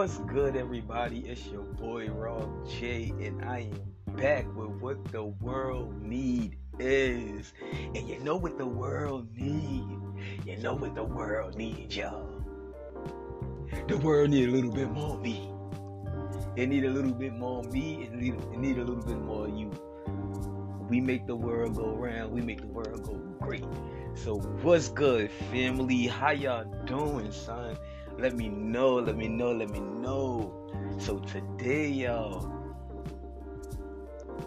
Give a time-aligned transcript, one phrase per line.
[0.00, 1.28] What's good, everybody?
[1.28, 7.52] It's your boy Raw J, and I am back with what the world need is.
[7.94, 9.84] And you know what the world need?
[10.46, 12.42] You know what the world needs, y'all.
[13.88, 15.50] The world need a little bit more me.
[16.56, 18.04] It need a little bit more me.
[18.04, 19.70] It need, it need a little bit more you.
[20.88, 22.32] We make the world go round.
[22.32, 23.66] We make the world go great.
[24.14, 26.06] So what's good, family?
[26.06, 27.76] How y'all doing, son?
[28.18, 30.54] Let me know, let me know, let me know.
[30.98, 32.52] So today, y'all,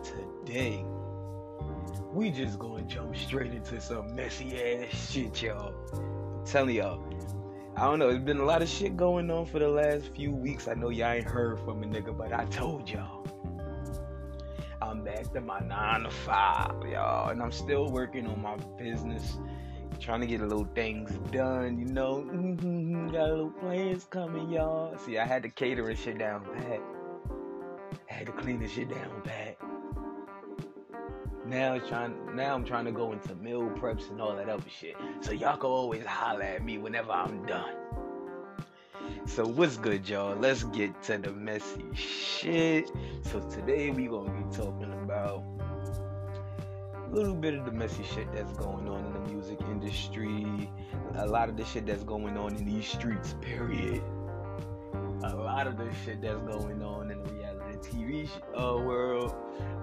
[0.03, 0.85] today,
[2.11, 5.73] we just gonna jump straight into some messy ass shit, y'all.
[5.93, 7.03] I'm telling y'all.
[7.75, 10.31] I don't know, it's been a lot of shit going on for the last few
[10.31, 10.67] weeks.
[10.67, 13.25] I know y'all ain't heard from a nigga, but I told y'all.
[14.79, 19.37] I'm back to my nine to five, y'all, and I'm still working on my business
[19.99, 22.25] trying to get a little things done, you know.
[22.31, 24.97] Mm-hmm, got a little plans coming, y'all.
[24.97, 26.81] See, I had to cater and shit down pat.
[28.09, 29.57] I had to clean the shit down pat.
[31.45, 32.15] Now it's trying.
[32.35, 34.95] Now I'm trying to go into meal preps and all that other shit.
[35.21, 37.73] So y'all can always holler at me whenever I'm done.
[39.25, 40.35] So what's good, y'all?
[40.35, 42.91] Let's get to the messy shit.
[43.23, 45.43] So today we gonna be talking about
[47.13, 50.69] little bit of the messy shit that's going on in the music industry,
[51.15, 54.01] a lot of the shit that's going on in these streets, period.
[55.23, 59.35] A lot of the shit that's going on in the reality TV uh, world.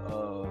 [0.06, 0.46] Uh,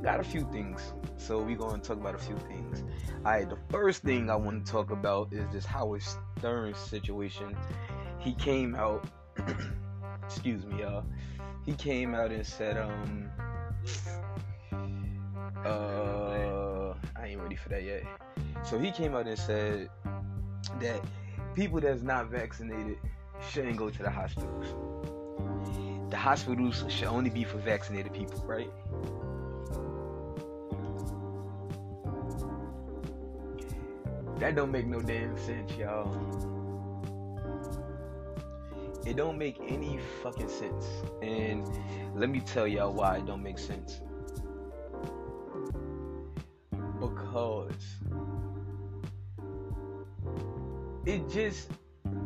[0.00, 0.92] got a few things.
[1.16, 2.84] So we're going to talk about a few things.
[3.24, 6.02] Alright, the first thing I want to talk about is this Howard
[6.38, 7.56] Stern situation.
[8.20, 9.08] He came out,
[10.24, 11.04] excuse me, y'all.
[11.66, 13.28] He came out and said, um,
[15.64, 18.02] uh, I ain't ready for that yet.
[18.64, 19.88] So he came out and said
[20.80, 21.00] that
[21.54, 22.98] people that's not vaccinated
[23.50, 24.66] shouldn't go to the hospitals.
[26.10, 28.70] The hospitals should only be for vaccinated people, right?
[34.38, 36.14] That don't make no damn sense, y'all.
[39.04, 40.86] It don't make any fucking sense.
[41.22, 41.68] And
[42.14, 44.00] let me tell y'all why it don't make sense.
[47.00, 47.72] Because
[51.06, 51.70] it just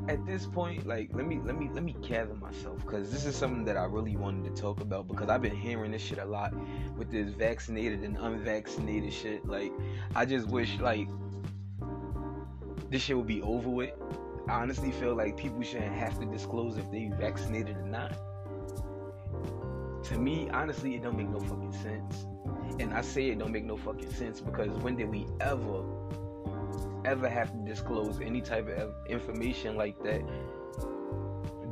[0.08, 3.36] at this point like let me let me let me gather myself because this is
[3.36, 6.24] something that i really wanted to talk about because i've been hearing this shit a
[6.24, 6.52] lot
[6.96, 9.46] with this vaccinated and unvaccinated shit.
[9.46, 9.72] Like
[10.14, 11.08] i just wish like
[12.90, 13.92] this shit would be over with.
[14.48, 18.12] I honestly feel like people shouldn't have to disclose if they vaccinated or not.
[20.04, 22.26] To me honestly it don't make no fucking sense
[22.78, 25.84] and I say it don't make no fucking sense because when did we ever,
[27.04, 30.22] ever have to disclose any type of information like that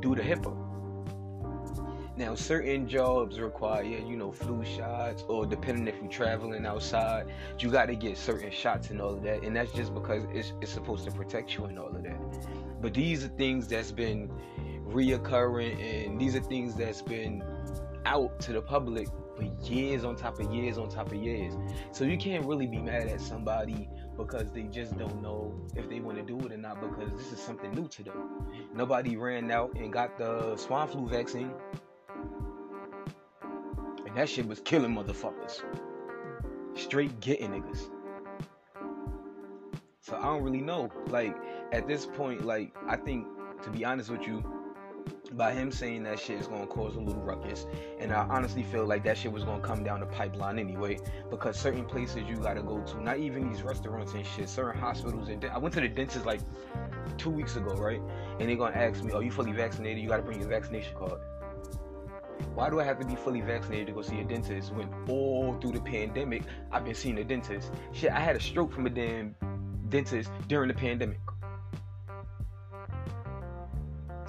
[0.01, 0.57] due to HIPAA?
[2.17, 7.71] Now, certain jobs require, you know, flu shots, or depending if you're traveling outside, you
[7.71, 9.43] got to get certain shots and all of that.
[9.43, 12.19] And that's just because it's, it's supposed to protect you and all of that.
[12.81, 14.29] But these are things that's been
[14.87, 17.43] reoccurring, and these are things that's been
[18.05, 19.07] out to the public
[19.41, 21.53] for years on top of years on top of years.
[21.91, 25.99] So you can't really be mad at somebody because they just don't know if they
[25.99, 28.29] want to do it or not because this is something new to them.
[28.73, 31.51] Nobody ran out and got the swine flu vaccine.
[34.05, 35.61] And that shit was killing motherfuckers.
[36.75, 37.89] Straight getting niggas.
[40.01, 40.91] So I don't really know.
[41.07, 41.35] Like
[41.71, 43.25] at this point, like I think
[43.63, 44.43] to be honest with you,
[45.33, 47.65] by him saying that shit is gonna cause a little ruckus,
[47.99, 51.57] and I honestly feel like that shit was gonna come down the pipeline anyway, because
[51.57, 55.43] certain places you gotta go to, not even these restaurants and shit, certain hospitals and
[55.45, 56.41] I went to the dentist like
[57.17, 58.01] two weeks ago, right?
[58.39, 60.03] And they're gonna ask me, "Are you fully vaccinated?
[60.03, 61.19] You gotta bring your vaccination card."
[62.53, 65.57] Why do I have to be fully vaccinated to go see a dentist when all
[65.61, 67.71] through the pandemic I've been seeing a dentist?
[67.93, 69.35] Shit, I had a stroke from a damn
[69.87, 71.19] dentist during the pandemic.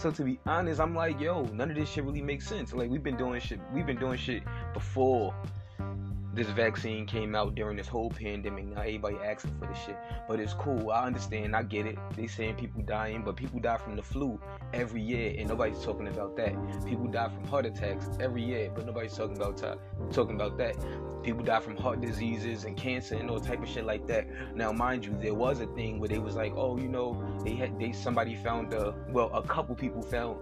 [0.02, 2.72] So to be honest, I'm like, yo, none of this shit really makes sense.
[2.72, 4.42] Like we've been doing shit, we've been doing shit
[4.74, 5.32] before
[6.34, 8.66] this vaccine came out during this whole pandemic.
[8.66, 9.96] Now everybody asking for this shit,
[10.28, 10.90] but it's cool.
[10.90, 11.54] I understand.
[11.54, 11.98] I get it.
[12.16, 14.40] They saying people dying, but people die from the flu
[14.72, 16.54] every year, and nobody's talking about that.
[16.86, 19.76] People die from heart attacks every year, but nobody's talking about ta-
[20.10, 20.76] talking about that.
[21.22, 24.26] People die from heart diseases and cancer and all type of shit like that.
[24.56, 27.54] Now, mind you, there was a thing where they was like, oh, you know, they
[27.54, 30.38] had they somebody found a well, a couple people found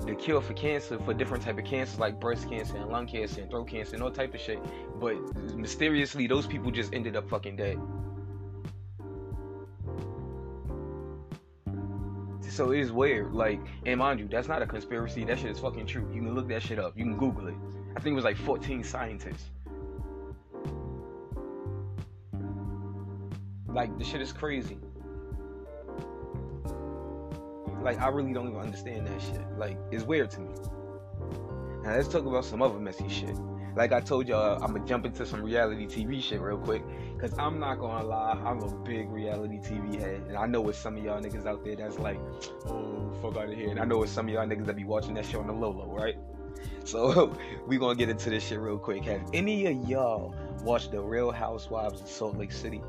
[0.00, 3.40] the cure for cancer for different type of cancers like breast cancer and lung cancer
[3.40, 4.60] and throat cancer and all type of shit.
[5.00, 5.16] But
[5.54, 7.78] mysteriously, those people just ended up fucking dead.
[12.56, 13.34] So it's weird.
[13.34, 15.24] Like, and mind you, that's not a conspiracy.
[15.24, 16.08] That shit is fucking true.
[16.12, 16.96] You can look that shit up.
[16.96, 17.54] You can Google it.
[17.94, 19.50] I think it was like 14 scientists.
[23.68, 24.78] Like, the shit is crazy.
[27.86, 29.40] Like, I really don't even understand that shit.
[29.56, 30.50] Like, it's weird to me.
[31.84, 33.36] Now, let's talk about some other messy shit.
[33.76, 36.82] Like I told y'all, I'm gonna jump into some reality TV shit real quick.
[37.20, 40.22] Cause I'm not gonna lie, I'm a big reality TV head.
[40.28, 42.18] And I know it's some of y'all niggas out there that's like,
[42.68, 43.68] oh, fuck out of here.
[43.68, 45.52] And I know it's some of y'all niggas that be watching that show on the
[45.52, 46.16] low low, right?
[46.84, 47.36] So
[47.66, 49.04] we gonna get into this shit real quick.
[49.04, 52.80] Have any of y'all watched The Real Housewives of Salt Lake City?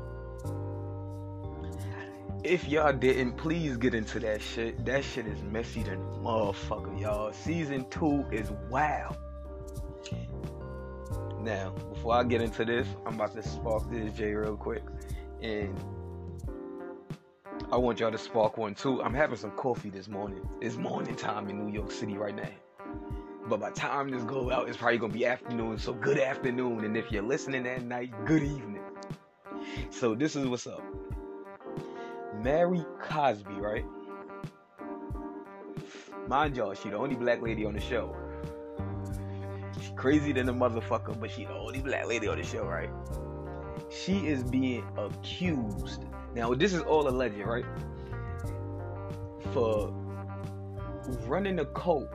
[2.44, 4.84] If y'all didn't, please get into that shit.
[4.84, 7.32] That shit is messy than motherfucker, y'all.
[7.32, 9.16] Season two is wow.
[11.40, 14.82] Now, before I get into this, I'm about to spark this J real quick.
[15.42, 15.76] And
[17.72, 19.02] I want y'all to spark one too.
[19.02, 20.48] I'm having some coffee this morning.
[20.60, 22.50] It's morning time in New York City right now.
[23.48, 25.78] But by time this go out, it's probably gonna be afternoon.
[25.78, 26.84] So good afternoon.
[26.84, 28.82] And if you're listening at night, good evening.
[29.90, 30.82] So this is what's up.
[32.42, 33.84] Mary Cosby, right?
[36.28, 38.14] Mind y'all, she the only black lady on the show
[39.80, 42.90] She's crazy than a motherfucker, but she the only black lady on the show, right?
[43.90, 46.04] She is being accused.
[46.34, 47.64] Now, this is all alleged, right?
[49.52, 49.92] For
[51.26, 52.08] running a cult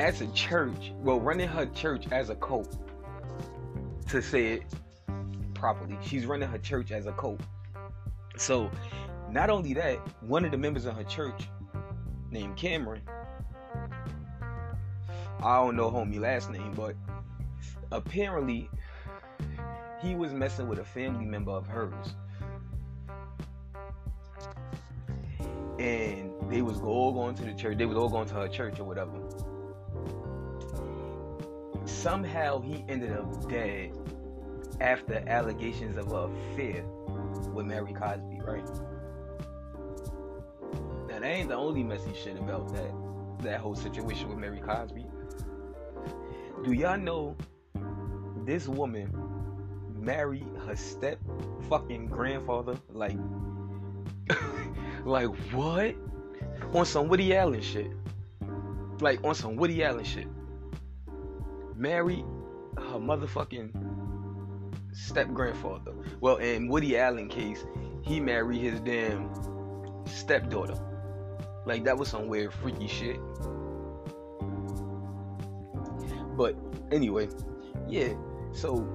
[0.00, 2.76] as a church, well, running her church as a cult,
[4.08, 4.62] to say it
[5.64, 5.96] properly.
[6.02, 7.40] She's running her church as a cult.
[8.36, 8.70] So,
[9.30, 11.48] not only that, one of the members of her church,
[12.30, 13.00] named Cameron,
[15.42, 16.94] I don't know homie last name, but
[17.92, 18.68] apparently
[20.02, 22.14] he was messing with a family member of hers.
[25.78, 27.78] And they was all going to the church.
[27.78, 29.18] They was all going to her church or whatever.
[31.86, 33.92] Somehow he ended up dead
[34.80, 36.84] after allegations of an affair
[37.52, 38.64] with Mary Cosby, right?
[41.08, 42.90] Now that ain't the only messy shit about that
[43.42, 45.06] that whole situation with Mary Cosby.
[46.64, 47.36] Do y'all know
[48.44, 49.12] this woman
[49.94, 51.18] married her step
[51.68, 52.76] fucking grandfather?
[52.90, 53.18] Like,
[55.04, 55.94] like what?
[56.72, 57.90] On some Woody Allen shit.
[59.00, 60.26] Like on some Woody Allen shit.
[61.76, 62.24] Married
[62.78, 63.72] her motherfucking
[64.94, 65.92] step grandfather.
[66.20, 67.64] Well, in Woody Allen case,
[68.02, 69.30] he married his damn
[70.06, 70.76] stepdaughter.
[71.66, 73.18] Like that was some weird freaky shit.
[76.36, 76.56] But
[76.90, 77.28] anyway,
[77.88, 78.14] yeah.
[78.52, 78.86] So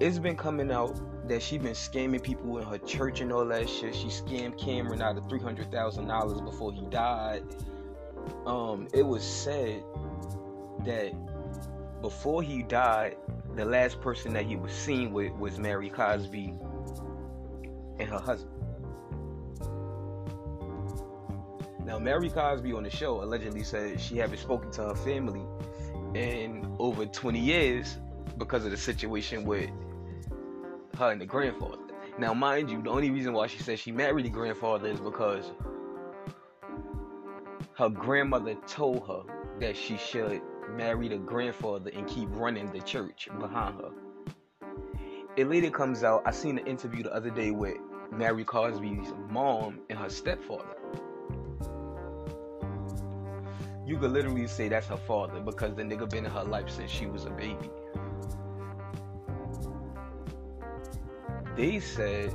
[0.00, 3.68] it's been coming out that she been scamming people in her church and all that
[3.68, 3.94] shit.
[3.94, 7.42] She scammed Cameron out of three hundred thousand dollars before he died.
[8.46, 9.82] Um, it was said
[10.84, 11.12] that
[12.00, 13.16] before he died,
[13.58, 16.54] the last person that he was seen with was Mary Cosby
[17.98, 18.54] and her husband.
[21.84, 25.42] Now, Mary Cosby on the show allegedly said she haven't spoken to her family
[26.14, 27.96] in over 20 years
[28.36, 29.70] because of the situation with
[30.96, 31.78] her and the grandfather.
[32.16, 35.50] Now, mind you, the only reason why she says she married the grandfather is because
[37.74, 39.22] her grandmother told her
[39.58, 40.42] that she should
[40.76, 43.90] marry the grandfather and keep running the church behind her.
[45.36, 47.76] It later comes out, I seen an interview the other day with
[48.10, 50.78] Mary Cosby's mom and her stepfather.
[53.88, 56.90] you could literally say that's her father because the nigga been in her life since
[56.90, 57.70] she was a baby.
[61.56, 62.34] They said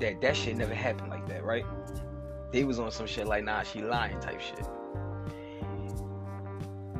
[0.00, 1.66] that that shit never happened like that, right?
[2.52, 4.66] They was on some shit like, nah, she lying type shit.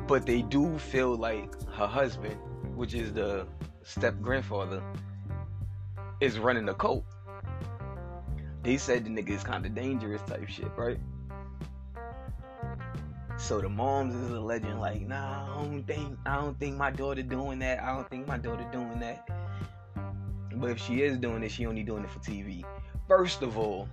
[0.09, 2.35] But they do feel like her husband,
[2.75, 3.45] which is the
[3.83, 4.81] step grandfather,
[6.19, 7.05] is running the cult.
[8.63, 10.97] They said the nigga is kind of dangerous type shit, right?
[13.37, 16.89] So the moms is a legend, like, nah, I don't think I don't think my
[16.89, 17.83] daughter doing that.
[17.83, 19.29] I don't think my daughter doing that.
[20.55, 22.65] But if she is doing it, she only doing it for TV.
[23.07, 23.87] First of all,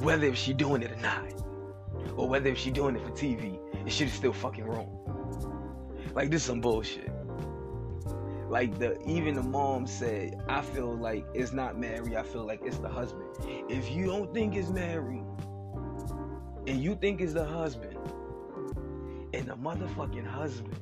[0.00, 1.49] whether if she doing it or not,
[2.16, 4.96] or whether if she doing it for TV, it is still fucking wrong.
[6.14, 7.10] Like this is some bullshit.
[8.48, 12.60] Like the even the mom said, I feel like it's not Mary, I feel like
[12.64, 13.28] it's the husband.
[13.68, 15.22] If you don't think it's Mary,
[16.66, 17.96] and you think it's the husband,
[19.32, 20.76] and the motherfucking husband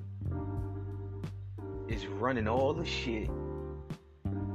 [1.88, 3.28] is running all the shit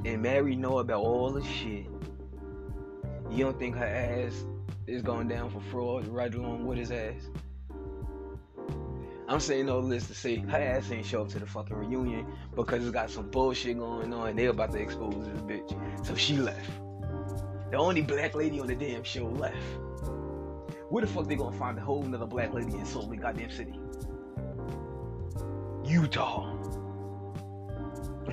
[0.05, 1.85] and Mary know about all the shit,
[3.31, 4.45] you don't think her ass
[4.87, 7.29] is going down for fraud right along with his ass?
[9.27, 12.25] I'm saying all this to say her ass ain't show up to the fucking reunion
[12.55, 16.05] because it's got some bullshit going on and they about to expose this bitch.
[16.05, 16.69] So she left.
[17.71, 19.55] The only black lady on the damn show left.
[20.89, 23.49] Where the fuck they gonna find a whole nother black lady in Salt Lake goddamn
[23.49, 23.73] city?
[25.85, 26.53] Utah.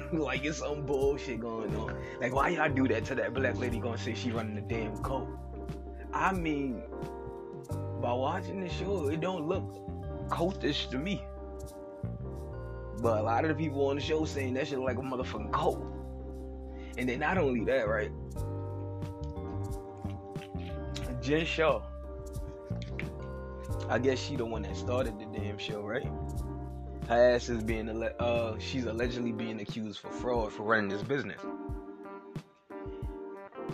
[0.13, 1.97] like it's some bullshit going on.
[2.21, 4.97] Like why y'all do that to that black lady gonna say she running the damn
[4.99, 5.29] coat?
[6.13, 6.83] I mean,
[8.01, 9.65] by watching the show, it don't look
[10.29, 11.23] cultish to me.
[13.01, 15.53] But a lot of the people on the show saying that shit like a motherfucking
[15.53, 15.83] cult.
[16.99, 18.11] And then not only that, right?
[21.23, 21.83] Jen Shah.
[23.89, 26.07] I guess she the one that started the damn show, right?
[27.09, 31.41] Her ass is being uh she's allegedly being accused for fraud for running this business.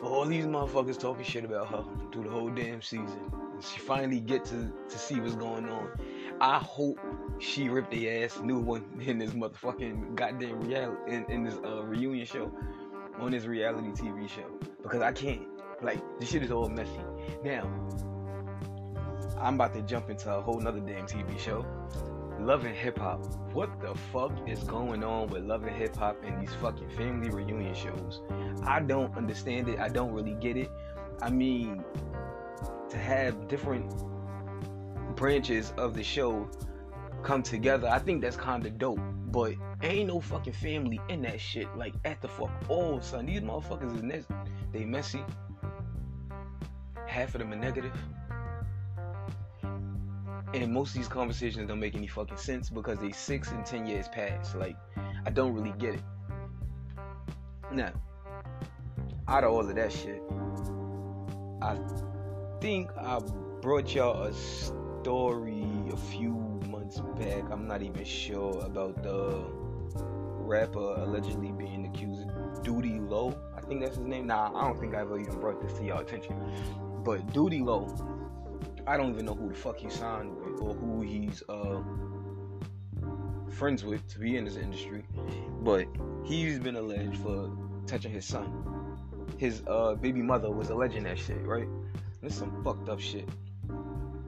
[0.02, 3.32] All these motherfuckers talking shit about her through the whole damn season.
[3.52, 5.90] And she finally get to to see what's going on.
[6.40, 6.98] I hope
[7.38, 11.82] she ripped the ass new one in this motherfucking goddamn reality in, in this uh,
[11.82, 12.52] reunion show
[13.18, 14.46] on this reality TV show
[14.82, 15.42] because I can't.
[15.82, 16.90] Like this shit is all messy.
[17.44, 17.70] Now
[19.38, 21.64] I'm about to jump into a whole nother damn TV show.
[22.40, 23.24] Love and Hip Hop.
[23.52, 27.30] What the fuck is going on with Love and Hip Hop and these fucking family
[27.30, 28.20] reunion shows?
[28.64, 29.78] I don't understand it.
[29.78, 30.70] I don't really get it.
[31.22, 31.82] I mean,
[32.90, 33.90] to have different
[35.16, 36.48] branches of the show
[37.22, 39.00] come together, I think that's kind of dope.
[39.28, 41.74] But ain't no fucking family in that shit.
[41.76, 43.26] Like at the fuck all, son.
[43.26, 44.24] These motherfuckers is ne-
[44.72, 45.24] they messy.
[47.06, 47.92] Half of them are negative.
[50.54, 53.86] And most of these conversations don't make any fucking sense because they six and ten
[53.86, 54.54] years past.
[54.56, 54.76] Like,
[55.26, 56.02] I don't really get it.
[57.72, 57.92] Now,
[59.28, 60.22] out of all of that shit,
[61.60, 61.76] I
[62.60, 63.18] think I
[63.60, 66.32] brought y'all a story a few
[66.68, 67.44] months back.
[67.50, 69.44] I'm not even sure about the
[70.46, 73.36] rapper allegedly being accused of Doodie Lo.
[73.56, 74.28] I think that's his name.
[74.28, 76.36] Nah, I don't think I ever even brought this to y'all attention.
[77.04, 77.88] But Doodie Lo,
[78.86, 81.82] I don't even know who the fuck he signed with or who he's uh,
[83.50, 85.04] friends with to be in this industry.
[85.62, 85.86] But
[86.24, 87.50] he's been alleged for
[87.86, 88.96] touching his son.
[89.38, 91.68] His uh, baby mother was alleging that shit, right?
[92.22, 93.28] This is some fucked up shit.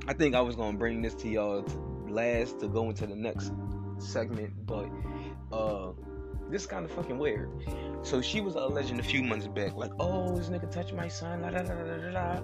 [0.08, 1.64] I think I was gonna bring this to y'all
[2.08, 3.52] last to go into the next
[3.98, 4.88] segment, but
[5.52, 5.92] uh,
[6.50, 7.50] this kind of fucking weird.
[8.02, 11.42] So she was alleging a few months back, like, oh, this nigga touched my son.
[11.42, 12.40] La, la, la.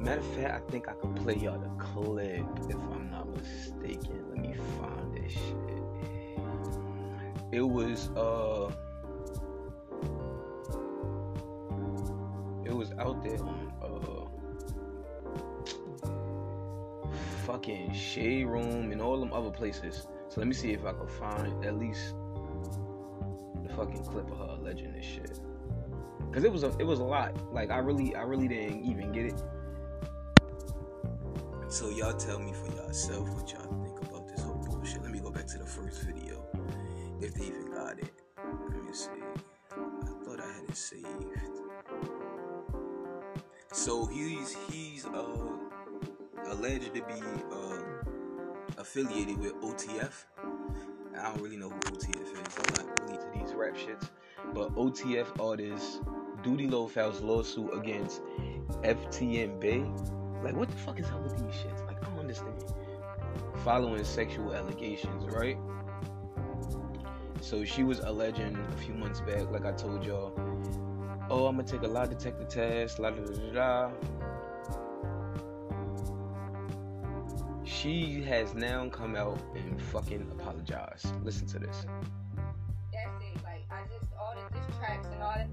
[0.00, 4.24] Matter of fact, I think I could play y'all the clip if I'm not mistaken.
[4.30, 5.80] Let me find this shit.
[7.52, 8.70] It was uh
[12.64, 14.30] it was out there on uh
[17.44, 20.06] fucking Shade Room and all them other places.
[20.28, 22.14] So let me see if I can find at least
[23.76, 25.40] fucking clip of her alleging this shit.
[26.32, 27.34] Cause it was a it was a lot.
[27.52, 29.42] Like I really I really didn't even get it.
[31.68, 35.02] So y'all tell me for yourself what y'all think about this whole bullshit.
[35.02, 36.44] Let me go back to the first video.
[37.20, 38.12] If they even got it.
[38.38, 39.10] Let me see.
[39.72, 41.06] I thought I had it saved.
[43.72, 45.56] So he's he's uh
[46.46, 47.22] alleged to be
[47.52, 47.78] uh
[48.78, 50.24] affiliated with OTF.
[51.20, 52.30] I don't really know who OTF is.
[52.34, 54.08] I'm not really to these rap shits.
[54.54, 56.00] But OTF artist
[56.42, 58.22] Doodie Lo files lawsuit against
[58.82, 59.86] FTN Bae.
[60.42, 61.86] Like, what the fuck is up with these shits?
[61.86, 62.54] Like, I don't understand.
[63.64, 65.58] Following sexual allegations, right?
[67.42, 70.32] So she was alleging a few months back, like I told y'all,
[71.30, 73.90] oh, I'm gonna take a lie detector test, la da da da
[77.80, 81.06] She has now come out and fucking apologized.
[81.24, 81.86] Listen to this.
[82.92, 83.42] That's it.
[83.42, 85.48] Like I just all the diss tracks and all that.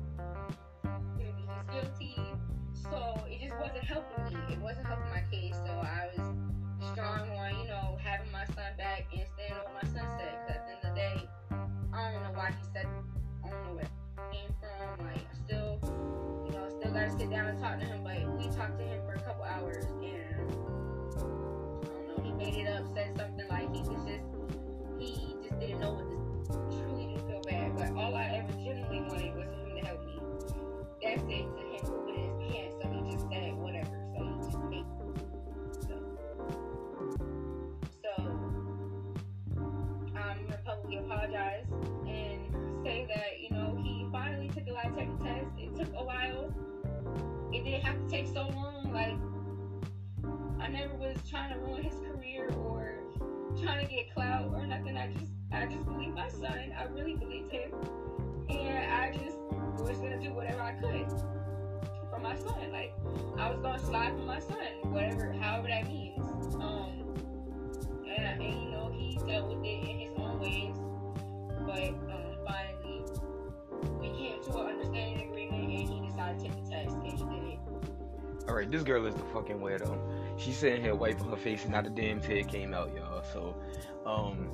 [1.18, 2.18] He's guilty.
[2.74, 4.54] So it just wasn't helping me.
[4.54, 5.56] It wasn't helping my case.
[5.56, 6.36] So I was
[6.92, 10.36] strong on, you know, having my son back and staying on my son said.
[10.48, 11.30] Cause at the end of the day,
[11.94, 12.88] I don't know why he said.
[13.46, 15.06] I don't know where it came from.
[15.06, 15.80] Like I still,
[16.46, 18.04] you know, still gotta sit down and talk to him.
[18.04, 18.97] But we talked to him
[22.78, 24.24] up, said something like he was just
[25.00, 26.18] he just didn't know what to
[26.78, 27.76] truly didn't feel bad.
[27.76, 30.20] But all I ever genuinely wanted was for him to help me.
[31.02, 32.76] That's it to him in his pants.
[32.82, 33.98] So he just said whatever.
[34.14, 34.86] So he just made
[35.82, 35.96] so.
[38.04, 38.12] So
[39.58, 41.66] um, I'm gonna publicly apologize
[42.08, 42.40] and
[42.84, 45.48] say that, you know, he finally took a lie the test.
[45.58, 46.54] It took a while.
[47.52, 48.92] It didn't have to take so long.
[48.94, 49.16] Like
[50.68, 53.00] I never was trying to ruin his career or
[53.64, 54.98] trying to get clout or nothing.
[54.98, 56.74] I just I just believe my son.
[56.78, 57.72] I really believed him,
[58.50, 59.38] and I just
[59.80, 61.08] was gonna do whatever I could
[62.10, 62.70] for my son.
[62.74, 62.94] Like
[63.38, 66.20] I was gonna slide for my son, whatever, however that means.
[66.56, 67.16] Um,
[68.06, 70.76] and, and you know he dealt with it in his own ways,
[71.66, 73.06] but um, finally
[74.02, 77.12] we came to an understanding agreement, and he decided to take the test, and he
[77.12, 77.60] did it.
[78.50, 79.98] All right, this girl is the fucking weirdo.
[80.38, 83.24] She's sitting here wiping her face, and not a damn tear came out, y'all.
[83.34, 83.56] So,
[84.06, 84.50] um,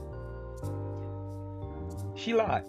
[2.15, 2.63] she lied.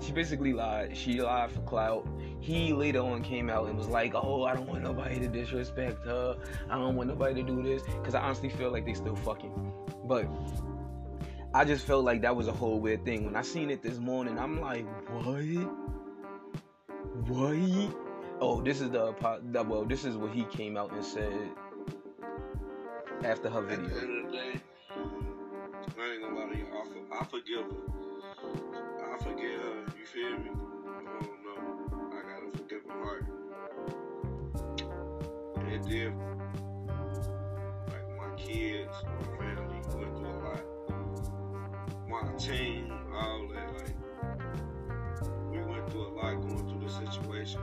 [0.00, 0.96] She basically lied.
[0.96, 2.06] She lied for clout.
[2.40, 6.04] He later on came out and was like, "Oh, I don't want nobody to disrespect
[6.04, 6.36] her.
[6.68, 9.52] I don't want nobody to do this." Because I honestly feel like they still fucking.
[10.04, 10.26] But
[11.54, 13.24] I just felt like that was a whole weird thing.
[13.24, 15.44] When I seen it this morning, I'm like, "What?
[17.28, 17.94] What?"
[18.40, 19.14] Oh, this is the,
[19.52, 21.50] the well, this is what he came out and said
[23.24, 23.98] after her At the video.
[23.98, 24.60] end of the day,
[25.98, 26.66] I ain't gonna lie to you.
[26.66, 29.14] I, for, I forgive her.
[29.14, 29.84] I forgive her.
[29.98, 30.50] You feel me?
[30.50, 31.60] I don't know.
[32.12, 33.24] I got a forgiving heart.
[37.88, 40.64] Like my kids, my family went through a lot.
[42.08, 43.72] My team, all that.
[43.74, 43.96] Like
[45.50, 47.60] we went through a lot going through the situation.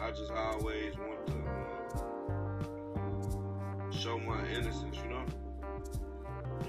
[0.00, 1.41] I just always want to.
[4.02, 5.24] Uh, show my innocence, you know.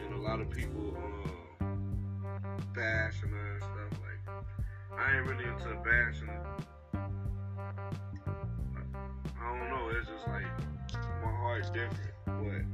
[0.05, 1.65] And a lot of people uh,
[2.75, 4.21] her and stuff like.
[4.99, 6.29] I ain't really into bashing.
[9.39, 9.89] I don't know.
[9.97, 10.45] It's just like
[11.23, 12.65] my heart's different, but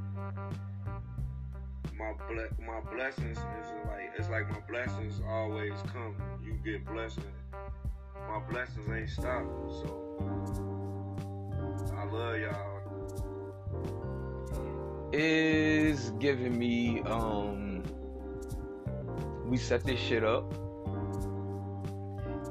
[1.96, 6.16] my ble- my blessings is like it's like my blessings always come.
[6.44, 7.26] You get blessings.
[8.28, 9.90] My blessings ain't stopping, so
[11.96, 12.69] I love y'all.
[15.12, 17.84] Is giving me um
[19.46, 20.54] we set this shit up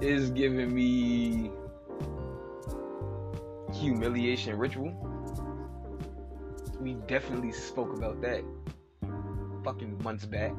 [0.01, 1.51] is giving me
[3.73, 4.93] humiliation ritual
[6.81, 8.43] we definitely spoke about that
[9.63, 10.53] fucking months back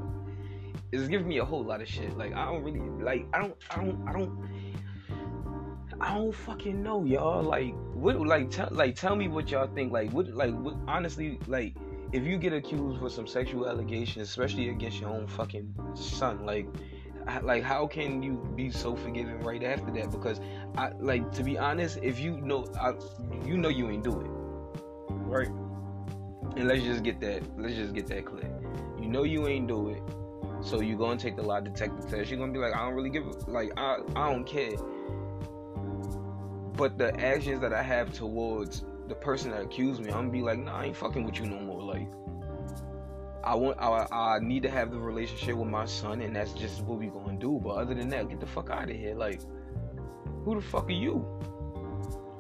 [0.92, 3.56] it's giving me a whole lot of shit like i don't really like i don't
[3.72, 4.50] i don't i don't
[6.02, 7.44] I don't fucking know, y'all.
[7.44, 8.20] Like, what?
[8.26, 9.92] Like, tell, like, tell me what y'all think.
[9.92, 10.30] Like, what?
[10.30, 10.76] Like, what?
[10.88, 11.76] Honestly, like,
[12.12, 16.68] if you get accused for some sexual allegations, especially against your own fucking son, like,
[17.44, 20.12] like, how can you be so forgiving right after that?
[20.12, 20.40] Because,
[20.76, 22.94] I like to be honest, if you know, I,
[23.46, 24.28] you know, you ain't do it,
[25.28, 25.50] right?
[26.56, 27.44] And let's just get that.
[27.60, 28.50] Let's just get that clear.
[29.00, 30.02] You know, you ain't do it.
[30.62, 32.30] So you gonna take the lie detector test.
[32.30, 34.76] You're gonna be like, I don't really give a like I I don't care.
[36.76, 40.42] But the actions that I have towards the person that accused me, I'm gonna be
[40.42, 41.82] like, nah, I ain't fucking with you no more.
[41.82, 42.08] Like,
[43.44, 46.82] I want, I, I need to have the relationship with my son, and that's just
[46.84, 47.60] what we gonna do.
[47.64, 49.16] But other than that, get the fuck out of here.
[49.16, 49.42] Like,
[50.46, 51.26] who the fuck are you?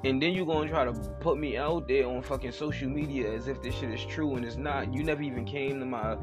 [0.05, 3.47] And then you gonna try to put me out there on fucking social media as
[3.47, 4.93] if this shit is true, and it's not.
[4.93, 6.17] You never even came to my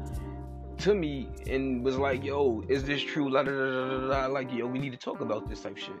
[0.79, 3.29] to me and was like, yo, is this true?
[3.29, 5.95] Like, yo, we need to talk about this type shit.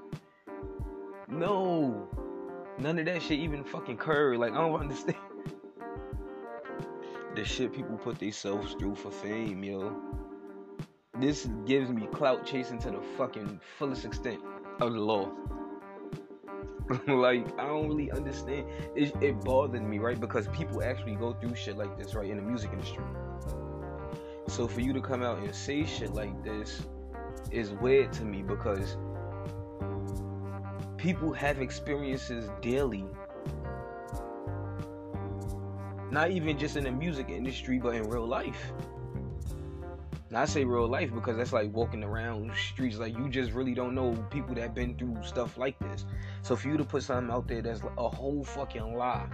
[1.27, 2.07] No.
[2.79, 4.37] None of that shit even fucking curry.
[4.37, 5.17] Like, I don't understand.
[7.35, 9.95] The shit people put themselves through for fame, yo.
[11.19, 14.39] This gives me clout chasing to the fucking fullest extent
[14.79, 15.29] of the law.
[17.07, 18.67] like, I don't really understand.
[18.95, 20.19] It, it bothered me, right?
[20.19, 23.03] Because people actually go through shit like this, right, in the music industry.
[24.47, 26.81] So for you to come out and say shit like this
[27.51, 28.97] is weird to me because
[30.97, 33.05] people have experiences daily.
[36.09, 38.71] Not even just in the music industry, but in real life.
[40.29, 42.97] Now I say real life because that's like walking around streets.
[42.97, 46.05] Like you just really don't know people that been through stuff like this.
[46.41, 49.27] So for you to put something out there that's a whole fucking lie,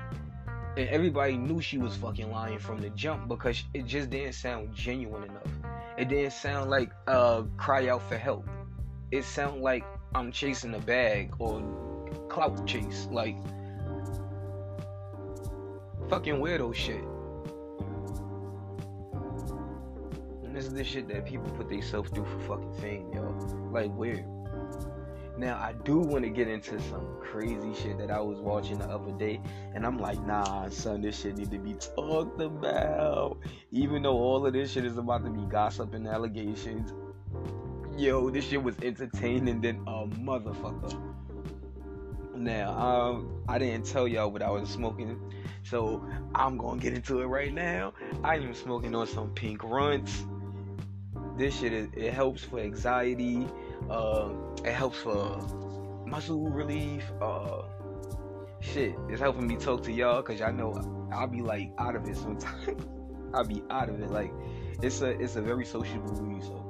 [0.77, 4.73] and everybody knew she was fucking lying from the jump because it just didn't sound
[4.73, 5.47] genuine enough.
[5.97, 8.47] It didn't sound like uh cry out for help.
[9.11, 9.83] It sounded like
[10.15, 11.61] I'm chasing a bag or
[12.29, 13.35] clout chase, like
[16.09, 17.03] fucking weirdo shit.
[20.43, 23.23] And this is the shit that people put themselves through for fucking fame, yo.
[23.71, 24.25] Like weird.
[25.35, 28.85] Now I do want to get into some crazy shit that I was watching the
[28.85, 29.41] other day,
[29.73, 33.39] and I'm like, nah, son, this shit need to be talked about.
[33.71, 36.93] Even though all of this shit is about to be gossip and allegations,
[37.97, 40.99] yo, this shit was entertaining than a motherfucker.
[42.35, 45.19] Now, um, I didn't tell y'all what I was smoking,
[45.63, 47.93] so I'm gonna get into it right now.
[48.23, 50.25] I am smoking on some pink runts.
[51.37, 53.47] This shit it, helps for anxiety.
[53.89, 54.29] Uh,
[54.63, 55.37] it helps for
[56.05, 57.03] muscle relief.
[57.21, 57.63] Uh,
[58.59, 62.07] shit, it's helping me talk to y'all because y'all know I'll be like out of
[62.07, 62.83] it sometimes.
[63.33, 64.09] I'll be out of it.
[64.11, 64.31] Like
[64.81, 66.43] it's a it's a very sociable weed.
[66.43, 66.62] So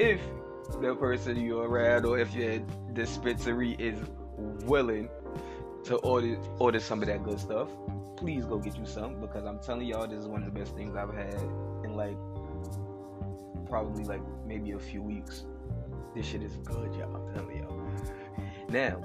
[0.00, 0.20] if
[0.80, 2.58] the person you're around or if your
[2.94, 3.98] dispensary is
[4.64, 5.10] willing
[5.84, 7.68] to order order some of that good stuff,
[8.16, 10.74] please go get you some because I'm telling y'all this is one of the best
[10.74, 11.34] things I've had
[11.84, 12.16] in like
[13.68, 15.44] probably like maybe a few weeks.
[16.14, 17.14] This shit is good, y'all.
[17.14, 17.80] I'm telling y'all.
[18.70, 19.02] Now,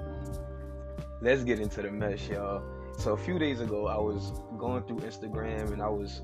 [1.20, 2.62] let's get into the mess, y'all.
[2.98, 6.22] So a few days ago, I was going through Instagram and I was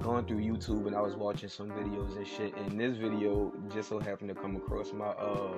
[0.00, 2.56] going through YouTube and I was watching some videos and shit.
[2.56, 5.54] And this video just so happened to come across my uh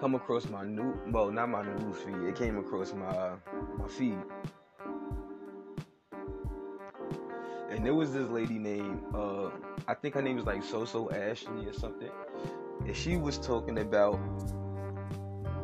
[0.00, 2.16] come across my new well not my news feed.
[2.16, 3.32] It came across my
[3.78, 4.18] my feed.
[7.70, 9.50] And there was this lady named uh
[9.88, 12.10] I think her name was like So So Ashley or something.
[12.86, 14.18] And she was talking about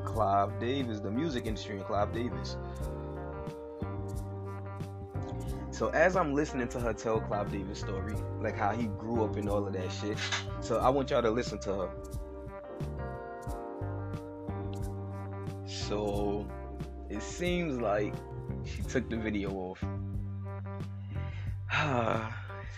[0.04, 2.56] Clive Davis, the music industry and Clive Davis.
[5.78, 9.36] So as I'm listening to her tell Clive Davis story, like how he grew up
[9.36, 10.18] and all of that shit,
[10.60, 11.90] so I want y'all to listen to her.
[15.64, 16.48] So
[17.08, 18.12] it seems like
[18.64, 19.84] she took the video off.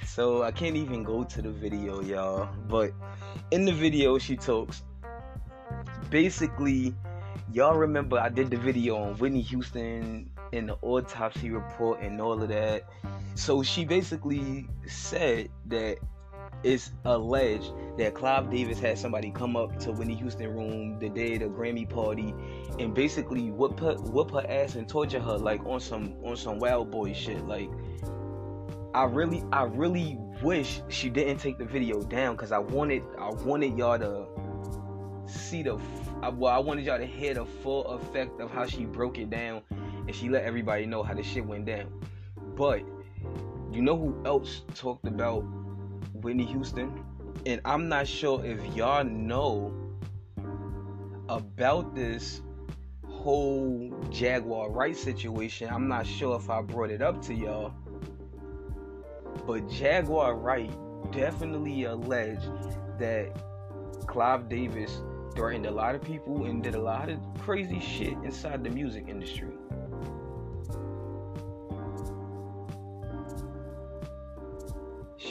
[0.06, 2.50] so I can't even go to the video, y'all.
[2.68, 2.92] But
[3.50, 4.82] in the video, she talks.
[6.10, 6.94] Basically,
[7.50, 12.42] y'all remember I did the video on Whitney Houston in the autopsy report and all
[12.42, 12.84] of that.
[13.34, 15.98] So she basically said that
[16.62, 21.34] it's alleged that Clive Davis had somebody come up to Whitney Houston room the day
[21.34, 22.34] of the Grammy party
[22.78, 26.58] and basically whip her whip her ass and torture her like on some on some
[26.58, 27.46] wild boy shit.
[27.46, 27.70] Like
[28.94, 33.30] I really I really wish she didn't take the video down because I wanted I
[33.30, 34.26] wanted y'all to
[35.30, 35.80] see the
[36.34, 39.62] well I wanted y'all to hear the full effect of how she broke it down
[40.06, 41.92] and she let everybody know how the shit went down.
[42.56, 42.82] But
[43.72, 45.40] you know who else talked about
[46.14, 47.04] Whitney Houston?
[47.46, 49.72] And I'm not sure if y'all know
[51.28, 52.42] about this
[53.06, 55.68] whole Jaguar Wright situation.
[55.70, 57.72] I'm not sure if I brought it up to y'all.
[59.46, 60.70] But Jaguar Wright
[61.12, 62.50] definitely alleged
[62.98, 63.30] that
[64.06, 65.02] Clive Davis
[65.34, 69.06] threatened a lot of people and did a lot of crazy shit inside the music
[69.08, 69.49] industry.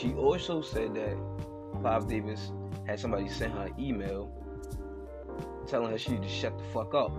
[0.00, 1.14] She also said that
[1.82, 2.52] Clive Davis
[2.86, 4.32] had somebody send her an email
[5.66, 7.12] telling her she to shut the fuck up.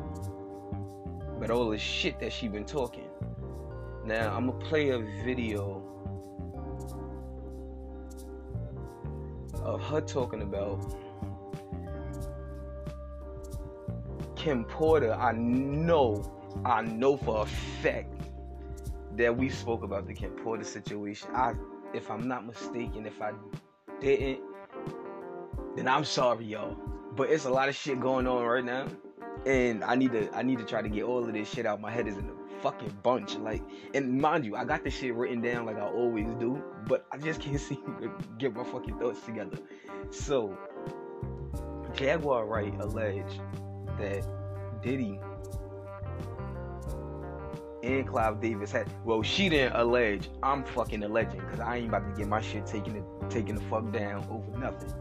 [1.40, 3.08] But all the shit that she been talking.
[4.04, 5.84] Now I'm gonna play a video
[9.64, 10.84] of her talking about
[14.36, 15.14] Kim Porter.
[15.14, 16.24] I know,
[16.66, 18.12] I know for a fact
[19.18, 21.30] that we spoke about the Kim Porter situation.
[21.36, 21.54] I
[21.94, 23.06] if I'm not mistaken.
[23.06, 23.34] If I
[24.00, 24.40] didn't,
[25.76, 26.76] then I'm sorry, y'all.
[27.16, 28.88] But it's a lot of shit going on right now,
[29.46, 31.82] and I need to I need to try to get all of this shit out
[31.82, 33.36] my head is in a fucking bunch.
[33.38, 33.62] Like,
[33.94, 37.18] and mind you, I got this shit written down like I always do, but I
[37.18, 39.58] just can't seem to get my fucking thoughts together.
[40.10, 40.58] So,
[41.94, 43.42] Jaguar Wright alleged
[43.98, 44.26] that
[44.82, 45.20] Diddy
[47.84, 48.88] and Clive Davis had.
[49.04, 50.30] Well, she didn't allege.
[50.44, 53.92] I'm fucking alleging because I ain't about to get my shit taken taken the fuck
[53.92, 54.94] down over nothing.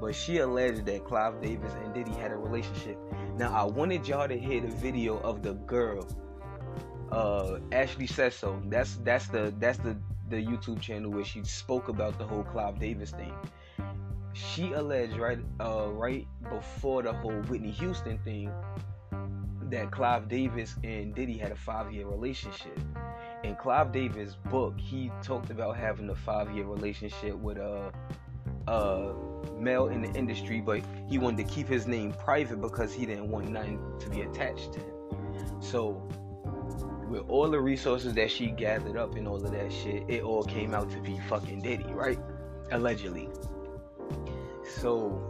[0.00, 2.96] But she alleged that Clive Davis and Diddy had a relationship.
[3.36, 6.08] Now I wanted y'all to hear the video of the girl,
[7.10, 8.62] uh, Ashley says so.
[8.66, 9.96] That's that's the that's the
[10.28, 13.32] the YouTube channel where she spoke about the whole Clive Davis thing.
[14.34, 18.52] She alleged right uh right before the whole Whitney Houston thing
[19.70, 22.78] that Clive Davis and Diddy had a five year relationship.
[23.44, 27.92] In Clive Davis' book, he talked about having a five year relationship with a,
[28.66, 29.14] a
[29.58, 33.30] male in the industry, but he wanted to keep his name private because he didn't
[33.30, 34.94] want nothing to be attached to him.
[35.60, 36.02] So,
[37.08, 40.44] with all the resources that she gathered up and all of that shit, it all
[40.44, 42.18] came out to be fucking Diddy, right?
[42.70, 43.28] Allegedly.
[44.80, 45.24] So,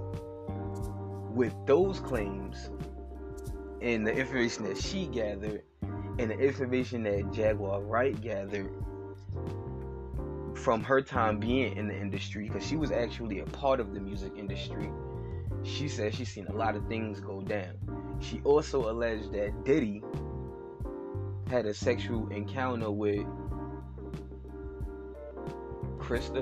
[1.33, 2.71] with those claims,
[3.81, 5.63] and the information that she gathered
[6.19, 8.73] and the information that Jaguar Wright gathered
[10.55, 14.01] from her time being in the industry because she was actually a part of the
[14.01, 14.91] music industry
[15.63, 17.75] she said she's seen a lot of things go down.
[18.21, 20.03] She also alleged that Diddy
[21.49, 23.27] had a sexual encounter with
[25.99, 26.41] Christopher.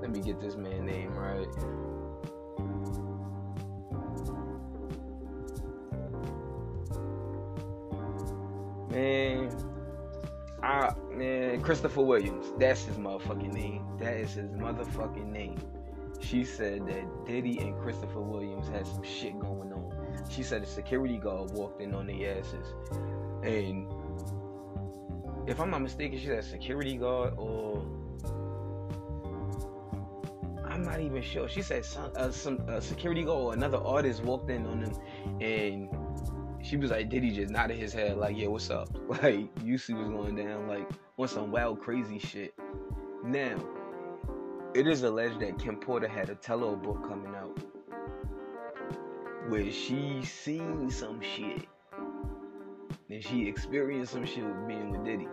[0.00, 1.46] Let me get this man name right.
[8.98, 9.48] Man,
[10.60, 12.46] I man, Christopher Williams.
[12.58, 13.86] That's his motherfucking name.
[14.00, 15.56] That is his motherfucking name.
[16.20, 20.26] She said that Diddy and Christopher Williams had some shit going on.
[20.28, 22.66] She said a security guard walked in on their asses.
[23.44, 23.86] And
[25.46, 27.86] if I'm not mistaken, she said security guard or
[30.66, 31.48] I'm not even sure.
[31.48, 34.94] She said some, uh, some uh, security guard or another artist walked in on them
[35.40, 35.88] and
[36.62, 38.88] she was like, Diddy just nodded his head like, yeah, what's up?
[39.22, 42.54] Like, you see what's going down, like, on some wild, crazy shit.
[43.24, 43.56] Now,
[44.74, 47.58] it is alleged that Kim Porter had a tell book coming out
[49.48, 51.66] where she seen some shit.
[53.10, 55.28] And she experienced some shit with being with Diddy.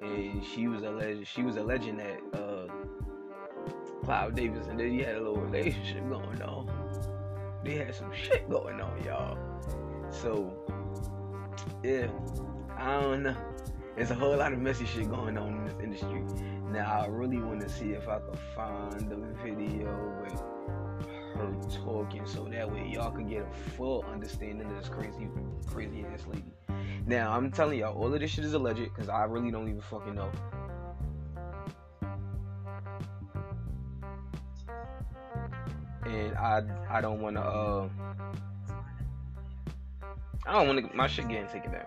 [0.00, 2.68] And she was alleged she was alleging that uh
[4.04, 6.70] Clive Davis and Diddy had a little relationship going on.
[7.64, 9.36] They had some shit going on, y'all.
[10.10, 10.52] So
[11.82, 12.08] yeah,
[12.76, 13.36] I don't know.
[13.96, 16.22] There's a whole lot of messy shit going on in this industry.
[16.70, 19.88] Now I really want to see if I can find the video
[20.22, 20.40] with
[21.36, 25.28] her talking, so that way y'all can get a full understanding of this crazy,
[25.66, 26.52] crazy ass lady.
[27.06, 29.80] Now I'm telling y'all, all of this shit is alleged because I really don't even
[29.80, 30.30] fucking know.
[36.06, 37.88] And I I don't want to uh
[40.48, 41.84] I don't want my shit getting taken down.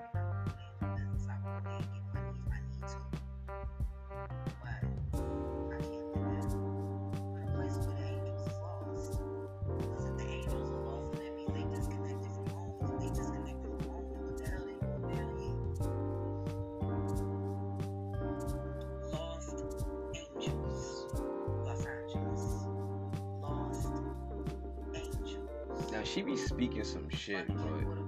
[25.91, 28.00] Now she be speaking some shit, but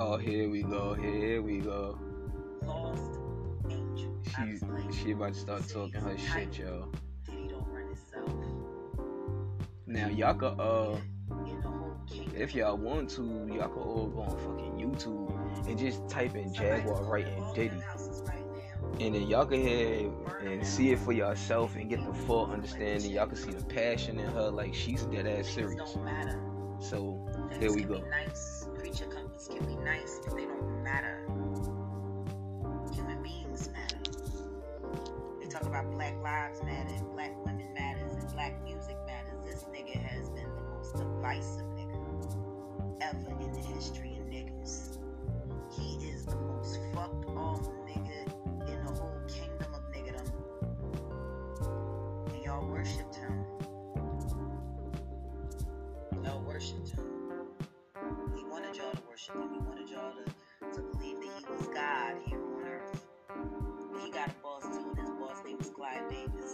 [0.00, 0.94] Oh, here we go.
[0.94, 1.98] Here we go.
[2.64, 3.18] Lost
[3.68, 4.22] angel.
[4.22, 4.62] She's
[4.96, 6.88] she about to start talking her shit, yo.
[7.26, 8.30] Diddy don't run himself.
[9.88, 10.96] Now y'all could uh
[11.48, 12.36] In the whole kingdom.
[12.36, 16.54] if y'all want to, y'all could all go on fucking YouTube and just type in
[16.54, 17.82] Jaguar Wright and Diddy.
[19.00, 20.12] And then y'all can hear
[20.44, 23.10] and see it for yourself and get the full understanding.
[23.10, 25.98] Y'all can see the passion in her, like she's dead ass serious.
[26.78, 27.26] So
[27.58, 28.04] Here we can go.
[29.38, 31.22] Companies can be nice, but they don't matter.
[32.92, 33.98] Human beings matter.
[35.40, 39.38] They talk about Black Lives Matter and Black Women Matters and Black Music Matters.
[39.44, 44.17] This nigga has been the most divisive nigga ever in the history
[59.34, 59.50] him.
[59.52, 63.06] He wanted y'all to, to believe that he was God here on earth.
[64.04, 66.47] He got a boss too, and his boss name was Clive Davis.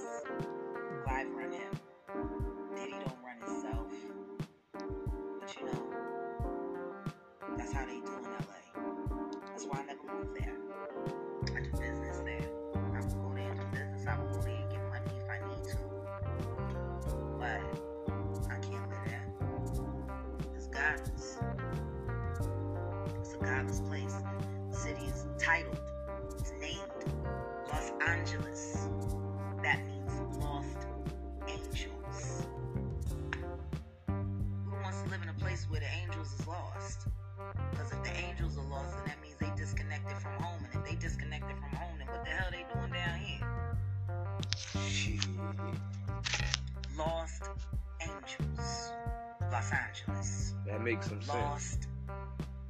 [50.85, 51.39] Makes some sense.
[51.39, 51.89] Lost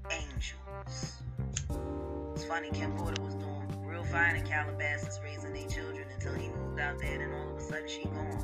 [0.09, 1.17] Angels.
[2.37, 6.49] It's funny, Kim Porter was doing real fine in Calabasas raising their children until he
[6.49, 8.37] moved out there, then all of a sudden she gone.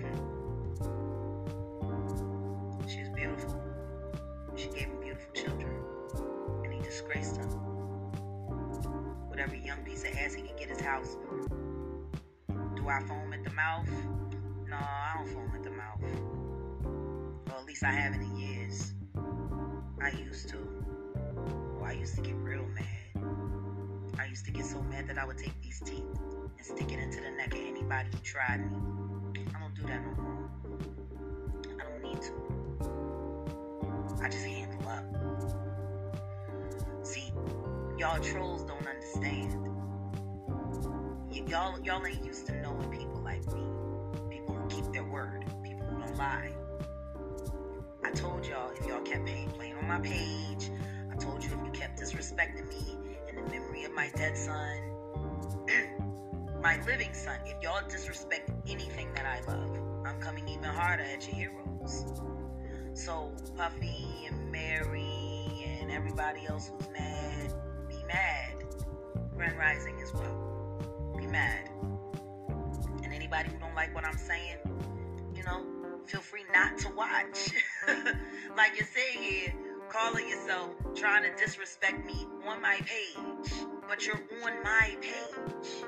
[0.00, 0.18] Hmm.
[2.88, 3.62] She's beautiful.
[4.56, 5.70] She gave him beautiful children.
[6.64, 7.46] And he disgraced her.
[9.30, 11.16] With every young piece of ass he could get his house.
[12.74, 13.88] Do I foam at the mouth?
[14.68, 16.00] No, I don't foam at the mouth.
[17.68, 18.94] Least I haven't in years.
[20.00, 20.56] I used to.
[21.76, 23.22] Well, I used to get real mad.
[24.18, 26.06] I used to get so mad that I would take these teeth
[26.56, 28.78] and stick it into the neck of anybody who tried me.
[29.54, 30.50] I don't do that no more.
[31.78, 32.32] I don't need to.
[34.22, 35.04] I just handle up.
[37.04, 37.30] See,
[37.98, 39.52] y'all trolls don't understand.
[41.30, 43.60] Y- y'all, y'all ain't used to knowing people like me.
[44.30, 45.44] People who keep their word.
[45.62, 46.57] People who don't lie.
[48.08, 50.70] I told y'all if y'all kept playing on my page.
[51.12, 52.96] I told you if you kept disrespecting me
[53.28, 54.78] in the memory of my dead son,
[56.62, 57.38] my living son.
[57.44, 62.06] If y'all disrespect anything that I love, I'm coming even harder at your heroes.
[62.94, 67.52] So Puffy and Mary and everybody else who's mad,
[67.90, 68.54] be mad.
[69.36, 71.14] Grand Rising as well.
[71.14, 71.68] Be mad.
[73.02, 74.56] And anybody who don't like what I'm saying,
[75.34, 75.62] you know,
[76.08, 77.50] feel free not to watch.
[78.56, 79.54] like you're saying here,
[79.90, 83.52] calling yourself trying to disrespect me on my page,
[83.86, 85.84] but you're on my page.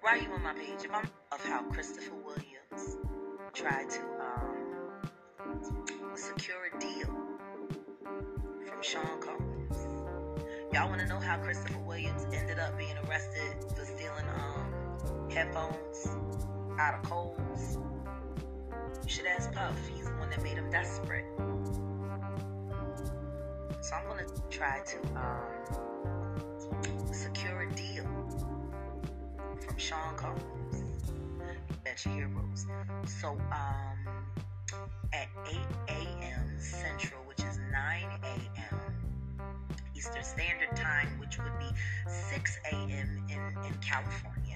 [0.00, 0.84] Why are you on my page?
[0.84, 2.96] If I'm of how Christopher Williams
[3.52, 5.10] tried to um,
[6.16, 7.06] secure a deal
[8.66, 9.76] from Sean Combs.
[10.72, 16.08] Y'all want to know how Christopher Williams ended up being arrested for stealing um, headphones
[16.80, 17.78] out of Kohl's?
[19.08, 19.74] You should ask Puff.
[19.88, 21.24] He's the one that made him desperate.
[23.80, 25.48] So I'm gonna try to um,
[27.10, 28.04] secure a deal
[29.64, 30.82] from Sean Combs.
[31.84, 32.66] Bet your heroes.
[33.06, 33.96] So um,
[35.14, 35.56] at 8
[35.88, 36.58] a.m.
[36.58, 38.78] Central, which is 9 a.m.
[39.96, 41.70] Eastern Standard Time, which would be
[42.06, 43.24] 6 a.m.
[43.30, 44.47] In, in California.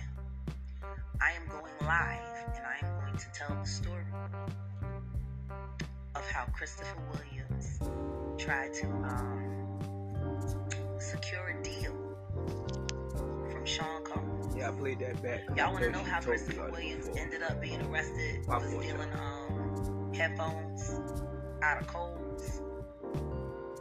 [1.20, 4.04] I am going live and I am going to tell the story
[6.14, 7.78] of how Christopher Williams
[8.38, 9.78] tried to um,
[10.98, 11.92] secure a deal
[13.50, 14.56] from Sean Combs.
[14.56, 15.42] Yeah, I played that back.
[15.56, 17.20] Y'all want to know how Christopher Williams before.
[17.20, 21.00] ended up being arrested My for stealing um, headphones
[21.62, 22.60] out of Kohl's?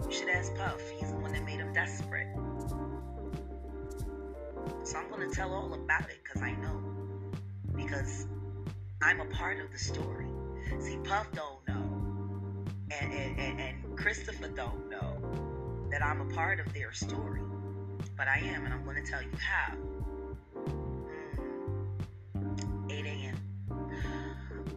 [0.08, 0.82] You should ask Puff.
[1.00, 2.28] He's the one that made him desperate.
[4.84, 7.01] So I'm going to tell all about it because I know.
[7.76, 8.28] Because
[9.02, 10.28] I'm a part of the story.
[10.80, 12.00] See, Puff don't know.
[12.92, 15.18] And, and, and, Christopher don't know
[15.92, 17.42] that I'm a part of their story.
[18.18, 19.74] But I am, and I'm going to tell you how.
[22.36, 22.92] Mm.
[22.92, 23.38] 8 a.m.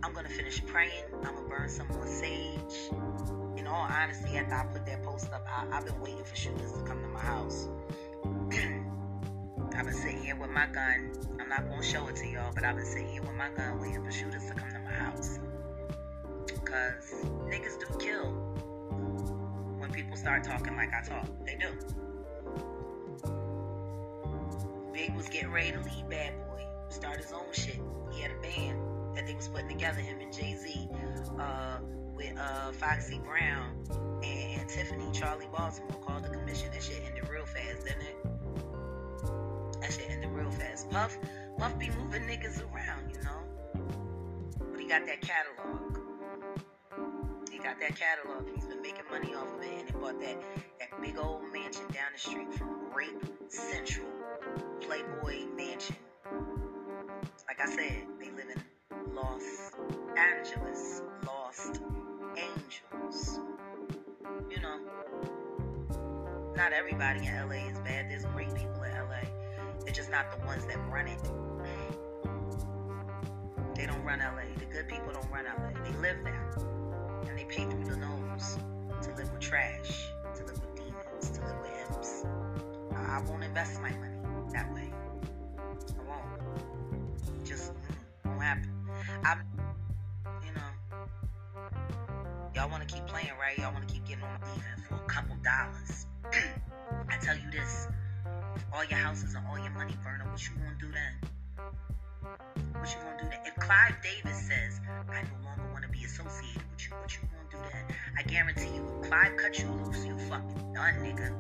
[0.02, 1.04] I'm gonna finish praying.
[1.24, 2.90] I'm gonna burn some more sage.
[3.56, 6.72] In all honesty, after I put that post up, I, I've been waiting for shooters
[6.72, 7.68] to come to my house.
[9.76, 11.10] I've been sitting here with my gun.
[11.40, 13.80] I'm not gonna show it to y'all, but I've been sitting here with my gun
[13.80, 15.40] waiting for shooters to come to my house.
[16.64, 18.30] Cause niggas do kill
[19.78, 21.26] when people start talking like I talk.
[21.44, 21.72] They do.
[24.92, 27.80] Big was getting ready to leave Bad Boy, start his own shit.
[28.12, 28.78] He had a band
[29.16, 30.88] that they was putting together, him and Jay Z,
[31.40, 31.78] uh,
[32.14, 33.84] with uh, Foxy Brown
[34.22, 36.70] and, and Tiffany Charli Baltimore called the commission.
[36.72, 38.13] That shit ended real fast, didn't it?
[40.04, 40.90] Shit ended real fast.
[40.90, 41.16] Puff,
[41.56, 43.40] Puff be moving niggas around, you know.
[44.70, 45.98] But he got that catalog.
[47.50, 48.44] He got that catalog.
[48.54, 50.42] He's been making money off of it, and he bought that
[50.80, 54.06] that big old mansion down the street from Rape Central,
[54.80, 55.96] Playboy Mansion.
[57.46, 59.72] Like I said, they live in Los
[60.18, 61.80] Angeles, Lost
[62.36, 63.40] Angels.
[64.50, 64.80] You know,
[66.56, 68.10] not everybody in LA is bad.
[68.10, 69.43] There's great people in LA.
[69.94, 71.22] Just not the ones that run it.
[73.76, 74.42] They don't run LA.
[74.58, 75.70] The good people don't run LA.
[75.84, 76.50] They live there.
[77.28, 78.58] And they pay through the nose
[79.02, 82.24] to live with trash, to live with demons, to live with imps.
[82.92, 84.18] I I won't invest my money
[84.52, 84.92] that way.
[85.60, 87.44] I won't.
[87.44, 88.70] Just mm, won't happen.
[89.24, 89.46] I'm,
[90.44, 91.70] you know,
[92.56, 93.56] y'all want to keep playing, right?
[93.58, 96.03] Y'all want to keep getting on even for a couple dollars.
[98.74, 101.12] All your houses and all your money burn up, what you gonna do then?
[102.72, 103.38] What you gonna do then?
[103.44, 107.20] If Clive Davis says, "I no longer want to be associated with you," what you
[107.28, 107.96] gonna do then?
[108.18, 111.30] I guarantee you, if Clive cut you loose, you fucking done, nigga.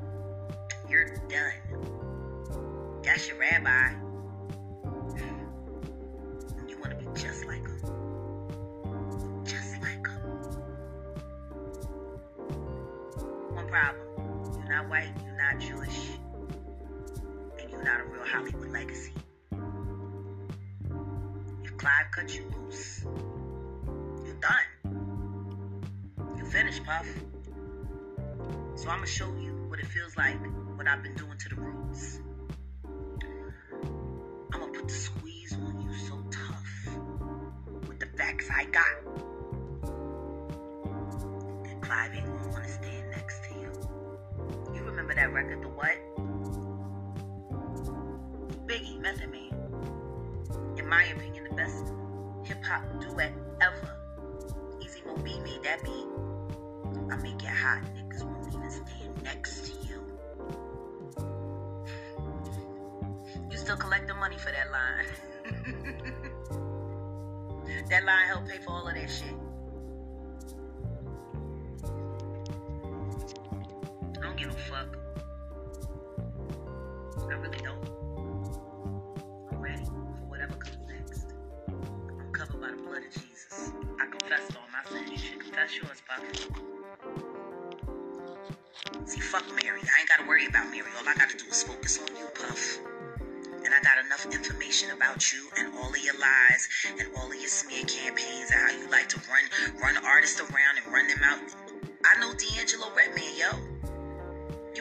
[0.88, 3.02] You're done.
[3.02, 4.13] That's your rabbi.
[22.14, 23.04] Cut you loose,
[24.24, 24.62] you're done.
[26.36, 27.06] You're finished, Puff.
[28.76, 30.36] So I'm gonna show you what it feels like,
[30.76, 32.20] what I've been doing to the roots.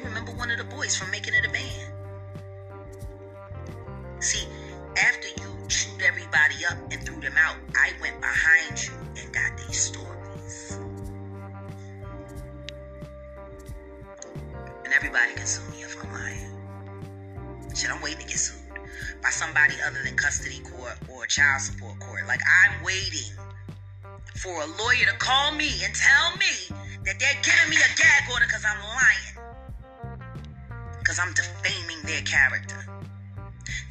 [0.04, 1.93] Remember one of the boys from making it a band.
[4.20, 4.47] See,
[4.97, 9.58] after you chewed everybody up and threw them out, I went behind you and got
[9.58, 10.80] these stories.
[14.86, 16.51] And everybody can sue me if I'm lying.
[17.76, 18.60] Shit, I'm waiting to get sued
[19.22, 22.28] by somebody other than custody court or child support court.
[22.28, 23.32] Like, I'm waiting
[24.36, 26.76] for a lawyer to call me and tell me
[27.06, 29.22] that they're giving me a gag order because I'm lying.
[31.14, 32.88] Because I'm defaming their character.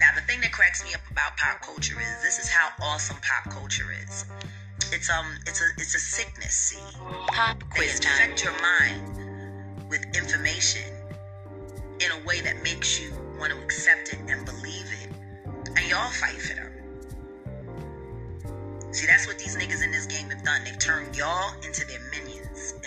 [0.01, 3.17] Now, the thing that cracks me up about pop culture is this is how awesome
[3.23, 4.25] pop culture is.
[4.91, 6.53] It's um, it's a it's a sickness.
[6.53, 6.99] See,
[7.29, 8.13] Pop they quiz time.
[8.23, 10.83] infect your mind with information
[12.01, 15.09] in a way that makes you want to accept it and believe it,
[15.77, 16.73] and y'all fight for them.
[18.91, 20.65] See, that's what these niggas in this game have done.
[20.65, 22.32] They've turned y'all into their minions,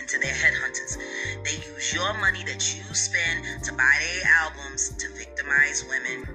[0.05, 0.97] into their headhunters.
[1.43, 6.27] They use your money that you spend to buy their albums to victimize women,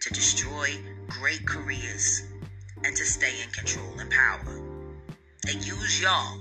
[0.00, 0.74] to destroy
[1.06, 2.26] great careers,
[2.82, 4.60] and to stay in control and power.
[5.46, 6.40] They use y'all.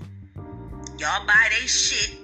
[0.97, 2.18] Y'all buy their shit.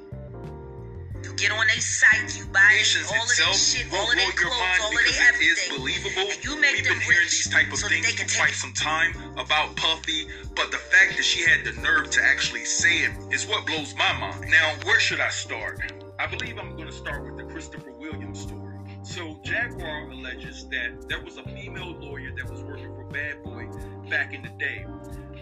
[1.35, 4.23] You get on their site, you buy Nations all of their shit, all of blow
[4.23, 5.75] their clothes, all of because their it is everything.
[5.75, 6.31] believable.
[6.31, 8.11] And you make We've them been hearing rich these type of so that things they
[8.15, 11.73] for can quite take some time about Puffy, but the fact that she had the
[11.81, 14.47] nerve to actually say it is what blows my mind.
[14.49, 15.81] Now, where should I start?
[16.17, 18.79] I believe I'm going to start with the Christopher Williams story.
[19.03, 23.67] So, Jaguar alleges that there was a female lawyer that was working for Bad Boy
[24.09, 24.85] back in the day.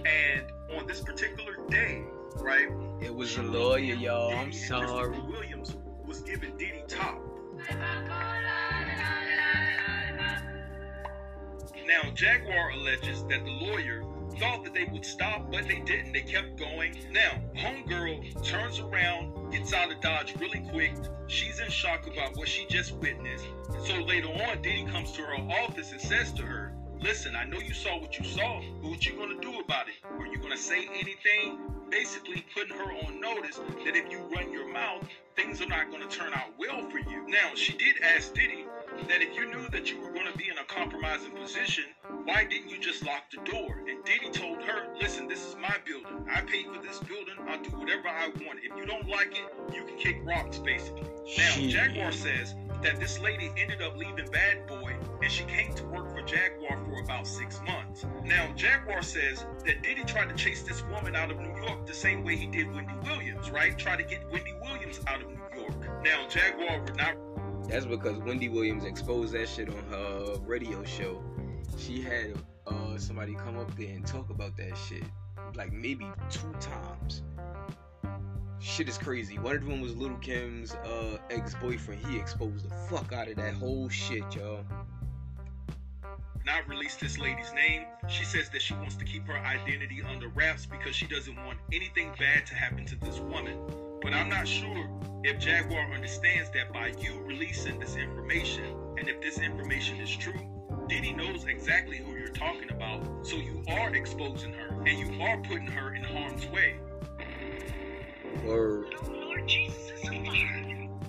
[0.10, 0.41] And
[0.76, 2.02] on this particular day,
[2.38, 2.68] right,
[3.00, 4.34] It was a lawyer, y'all.
[4.34, 5.10] I'm sorry.
[5.10, 5.76] Christopher Williams
[6.06, 7.22] was giving Diddy top.
[11.86, 14.04] Now, Jaguar alleges that the lawyer
[14.39, 16.14] thought that they would stop, but they didn't.
[16.14, 16.95] They kept going.
[17.12, 20.93] Now, Homegirl turns around, gets out of Dodge really quick.
[21.28, 23.45] She's in shock about what she just witnessed.
[23.86, 27.60] So later on, Diddy comes to her office and says to her, Listen, I know
[27.60, 29.95] you saw what you saw, but what you gonna do about it?
[30.10, 31.60] Are you gonna say anything?
[31.90, 36.08] Basically putting her on notice that if you run your mouth, things are not gonna
[36.08, 37.28] turn out well for you.
[37.28, 38.66] Now, she did ask Diddy
[39.08, 41.86] that if you knew that you were gonna be in a compromising position,
[42.26, 43.84] why didn't you just lock the door?
[43.88, 46.26] And Diddy told her, listen, this is my building.
[46.32, 47.36] I paid for this building.
[47.48, 48.60] I'll do whatever I want.
[48.64, 51.04] If you don't like it, you can kick rocks, basically.
[51.38, 51.68] Now.
[51.68, 56.12] Jaguar says that this lady ended up leaving Bad Boy and she came to work
[56.12, 58.06] for Jaguar for about six months.
[58.26, 61.94] Now, Jaguar says that Diddy tried to chase this woman out of New York the
[61.94, 63.78] same way he did Wendy Williams, right?
[63.78, 65.76] Try to get Wendy Williams out of New York.
[66.04, 67.16] Now, Jaguar would not
[67.68, 71.22] That's because Wendy Williams exposed that shit on her radio show.
[71.78, 72.34] She had
[72.68, 75.03] uh, somebody come up there and talk about that shit
[75.55, 77.24] like maybe two times.
[78.59, 79.38] Shit is crazy.
[79.39, 82.05] One of them was Little Kim's uh, ex-boyfriend.
[82.05, 84.64] He exposed the fuck out of that whole shit, y'all.
[86.45, 87.84] not release this lady's name.
[88.07, 91.57] She says that she wants to keep her identity under wraps because she doesn't want
[91.72, 93.57] anything bad to happen to this woman.
[94.04, 94.89] But I'm not sure
[95.24, 98.66] if Jaguar understands that by you releasing this information,
[98.97, 100.41] and if this information is true,
[100.89, 105.38] Diddy knows exactly who you're talking about, so you are exposing her and you are
[105.38, 106.76] putting her in harm's way.
[108.45, 108.88] Or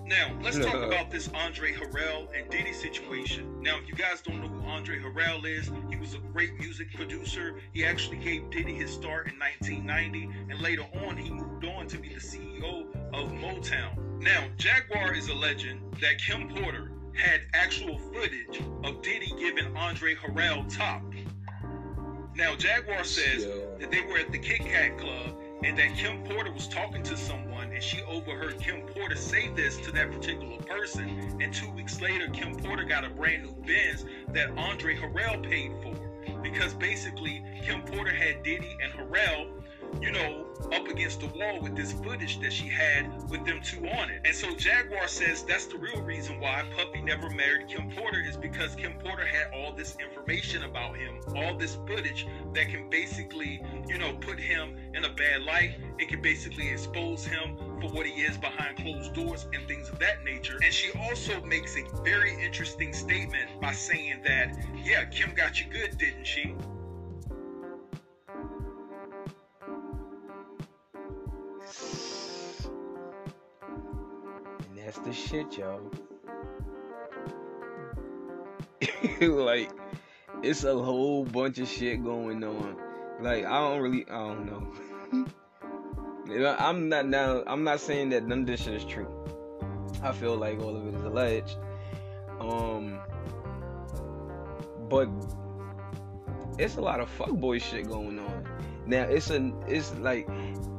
[0.07, 3.63] Now, let's talk about this Andre Harrell and Diddy situation.
[3.63, 6.93] Now, if you guys don't know who Andre Harrell is, he was a great music
[6.93, 7.61] producer.
[7.73, 11.99] He actually gave Diddy his start in 1990, and later on, he moved on to
[11.99, 14.21] be the CEO of Motown.
[14.21, 20.15] Now, Jaguar is a legend that Kim Porter had actual footage of Diddy giving Andre
[20.17, 21.03] Harrell top.
[22.37, 23.77] Now, Jaguar says Yo.
[23.79, 27.17] that they were at the Kit Kat Club and that Kim Porter was talking to
[27.17, 31.39] someone and she overheard Kim Porter say this to that particular person.
[31.41, 35.73] And two weeks later, Kim Porter got a brand new Benz that Andre Harrell paid
[35.83, 35.95] for.
[36.43, 39.64] Because basically, Kim Porter had Diddy and Harrell,
[40.01, 43.87] you know, up against the wall with this footage that she had with them two
[43.89, 44.23] on it.
[44.25, 48.37] And so Jaguar says that's the real reason why Puffy never married Kim Porter is
[48.37, 53.63] because Kim Porter had all this information about him, all this footage that can basically,
[53.87, 55.75] you know, put him in a bad light.
[55.99, 59.99] It can basically expose him for what he is behind closed doors and things of
[59.99, 60.59] that nature.
[60.63, 65.67] And she also makes a very interesting statement by saying that, yeah, Kim got you
[65.71, 66.55] good, didn't she?
[74.85, 75.81] That's the shit, y'all.
[79.21, 79.71] like,
[80.43, 82.77] it's a whole bunch of shit going on.
[83.21, 85.27] Like, I don't really, I don't know.
[86.27, 87.45] You know, I'm not now.
[87.47, 89.07] I'm not saying that none of this shit is true.
[90.03, 91.59] I feel like all of it is alleged.
[92.41, 92.99] Um,
[94.89, 95.11] but
[96.59, 98.49] it's a lot of fuckboy shit going on.
[98.87, 100.29] Now it's a, it's like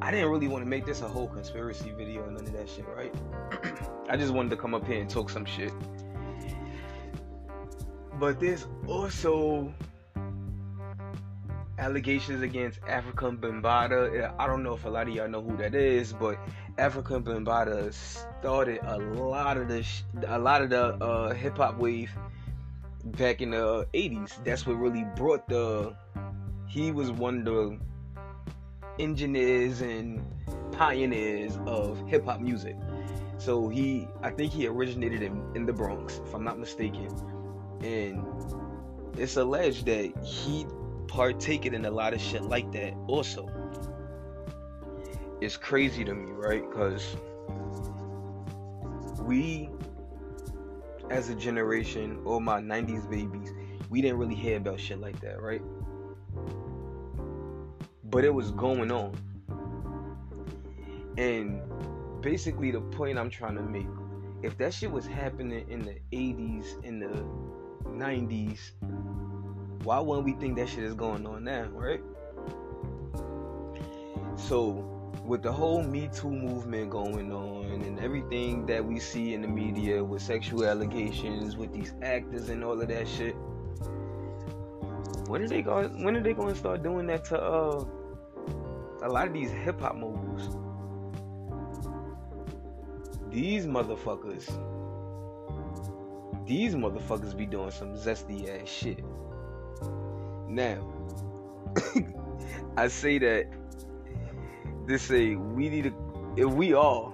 [0.02, 2.70] I didn't really want to make this a whole conspiracy video and none of that
[2.70, 3.14] shit, right?
[4.10, 5.74] I just wanted to come up here and talk some shit.
[8.20, 9.74] But there's also
[11.78, 14.36] allegations against Afrika Bambaataa.
[14.40, 16.38] I don't know if a lot of y'all know who that is, but
[16.78, 21.78] Afrika Bambaataa started a lot of the sh- a lot of the uh, hip hop
[21.78, 22.12] wave
[23.04, 24.44] back in the 80s.
[24.44, 25.96] That's what really brought the.
[26.68, 27.80] He was one of the
[29.00, 30.26] engineers and
[30.72, 32.76] pioneers of hip hop music.
[33.38, 37.10] So he, I think he originated in, in the Bronx, if I'm not mistaken.
[37.84, 38.26] And
[39.18, 40.66] it's alleged that he
[41.08, 43.50] partaken in a lot of shit like that also.
[45.42, 46.68] It's crazy to me, right?
[46.68, 47.16] Because
[49.22, 49.70] we,
[51.10, 53.52] as a generation, or my 90s babies,
[53.90, 55.62] we didn't really hear about shit like that, right?
[58.16, 59.14] But it was going on.
[61.18, 61.60] And
[62.22, 63.88] basically, the point I'm trying to make
[64.42, 67.26] if that shit was happening in the 80s, in the
[67.90, 68.72] 90s,
[69.84, 72.02] why wouldn't we think that shit is going on now, right?
[74.38, 79.42] So, with the whole Me Too movement going on and everything that we see in
[79.42, 83.36] the media with sexual allegations, with these actors and all of that shit,
[85.28, 86.02] when are they going?
[86.02, 87.86] When are they going to start doing that to uh,
[89.02, 90.56] a lot of these hip hop moguls?
[93.30, 94.46] These motherfuckers,
[96.46, 99.04] these motherfuckers be doing some zesty ass shit.
[100.48, 100.88] Now,
[102.78, 103.48] I say that
[104.88, 107.14] to say we need to, if we all,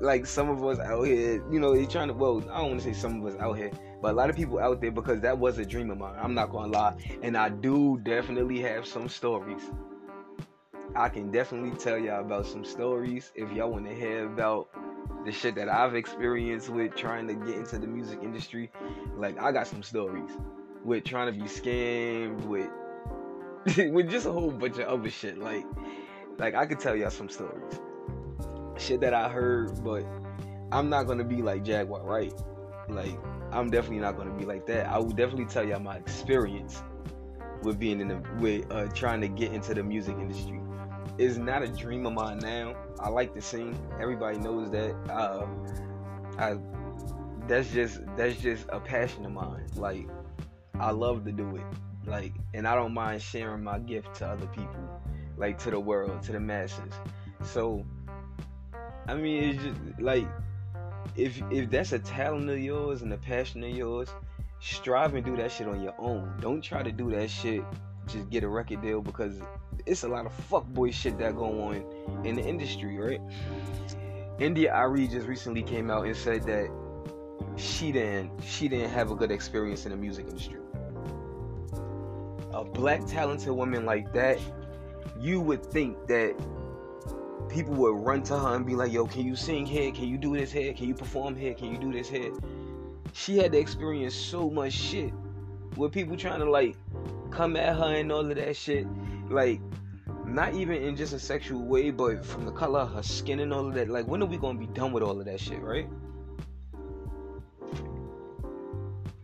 [0.00, 2.82] like some of us out here, you know, they trying to, well, I don't want
[2.82, 3.70] to say some of us out here,
[4.02, 6.16] but a lot of people out there because that was a dream of mine.
[6.20, 9.62] I'm not gonna lie, and I do definitely have some stories.
[10.96, 14.68] I can definitely tell y'all about some stories if y'all want to hear about
[15.24, 18.70] the shit that I've experienced with trying to get into the music industry.
[19.16, 20.30] Like I got some stories
[20.84, 22.70] with trying to be scammed with
[23.92, 25.38] with just a whole bunch of other shit.
[25.38, 25.64] Like
[26.38, 27.78] like I could tell y'all some stories.
[28.76, 30.04] Shit that I heard, but
[30.72, 32.32] I'm not gonna be like Jaguar, right?
[32.88, 33.18] Like
[33.52, 34.86] I'm definitely not gonna be like that.
[34.86, 36.82] I will definitely tell y'all my experience
[37.62, 40.60] with being in the with uh, trying to get into the music industry.
[41.20, 42.74] It's not a dream of mine now.
[42.98, 43.78] I like to sing.
[44.00, 44.94] Everybody knows that.
[45.10, 45.44] Uh,
[46.38, 46.56] I
[47.46, 49.66] that's just that's just a passion of mine.
[49.76, 50.08] Like
[50.78, 52.08] I love to do it.
[52.08, 55.02] Like and I don't mind sharing my gift to other people,
[55.36, 56.94] like to the world, to the masses.
[57.44, 57.84] So
[59.06, 60.26] I mean it's just like
[61.16, 64.08] if if that's a talent of yours and a passion of yours,
[64.58, 66.34] strive and do that shit on your own.
[66.40, 67.62] Don't try to do that shit
[68.12, 69.40] just get a record deal because
[69.86, 71.84] it's a lot of fuckboy shit that go on
[72.24, 73.20] in the industry, right?
[74.38, 76.70] India Arie just recently came out and said that
[77.56, 80.60] she didn't she didn't have a good experience in the music industry.
[82.52, 84.38] A black talented woman like that,
[85.18, 86.34] you would think that
[87.48, 89.92] people would run to her and be like, "Yo, can you sing here?
[89.92, 90.72] Can you do this here?
[90.72, 91.54] Can you perform here?
[91.54, 92.32] Can you do this here?"
[93.12, 95.12] She had to experience so much shit
[95.76, 96.76] with people trying to like
[97.30, 98.86] come at her and all of that shit.
[99.28, 99.60] Like,
[100.24, 103.52] not even in just a sexual way, but from the color of her skin and
[103.52, 103.88] all of that.
[103.88, 105.88] Like, when are we gonna be done with all of that shit, right?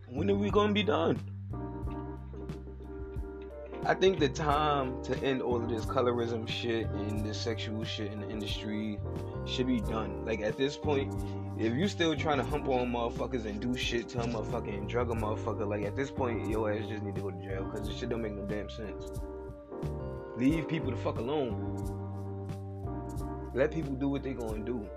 [0.09, 1.19] When are we gonna be done?
[3.85, 8.11] I think the time to end all of this colorism shit and this sexual shit
[8.11, 8.99] in the industry
[9.47, 10.25] should be done.
[10.25, 11.13] Like at this point,
[11.57, 14.87] if you still trying to hump on motherfuckers and do shit to a motherfucker and
[14.87, 17.63] drug a motherfucker, like at this point, your ass just need to go to jail
[17.63, 19.11] because this shit don't make no damn sense.
[20.37, 21.73] Leave people the fuck alone.
[23.53, 24.87] Let people do what they gonna do.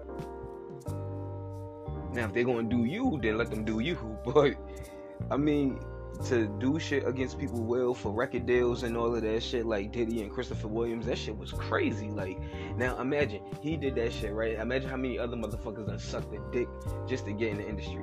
[2.12, 3.96] Now, if they gonna do you, then let them do you.
[4.24, 4.54] But
[5.30, 5.80] I mean,
[6.26, 9.92] to do shit against people will for record deals and all of that shit like
[9.92, 12.08] Diddy and Christopher Williams, that shit was crazy.
[12.08, 12.38] Like,
[12.76, 14.58] now imagine he did that shit, right?
[14.58, 16.68] Imagine how many other motherfuckers done sucked a dick
[17.08, 18.02] just to get in the industry.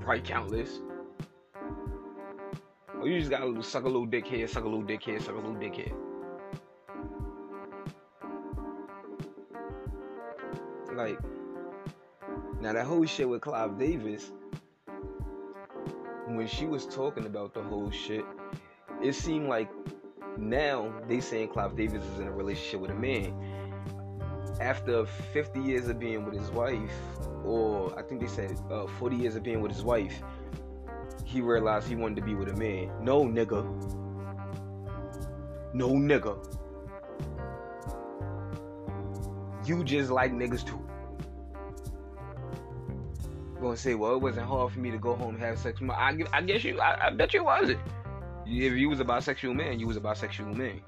[0.00, 0.78] Probably countless.
[3.00, 5.34] Or you just gotta suck a little dick here, suck a little dick here, suck
[5.34, 5.92] a little dick here.
[10.94, 11.18] Like,
[12.60, 14.30] now that whole shit with Clive Davis,
[16.26, 18.24] when she was talking about the whole shit,
[19.02, 19.68] it seemed like
[20.38, 23.34] now they saying Clive Davis is in a relationship with a man.
[24.60, 26.92] After 50 years of being with his wife,
[27.44, 30.22] or I think they said uh, 40 years of being with his wife,
[31.24, 32.90] he realized he wanted to be with a man.
[33.00, 33.64] No nigga.
[35.74, 36.38] No nigga.
[39.66, 40.83] You just like niggas too.
[43.64, 45.80] Gonna say, well, it wasn't hard for me to go home and have sex.
[45.88, 46.78] I, I guess you.
[46.78, 47.80] I, I bet you wasn't.
[48.44, 50.82] If you was a bisexual man, you was a bisexual man.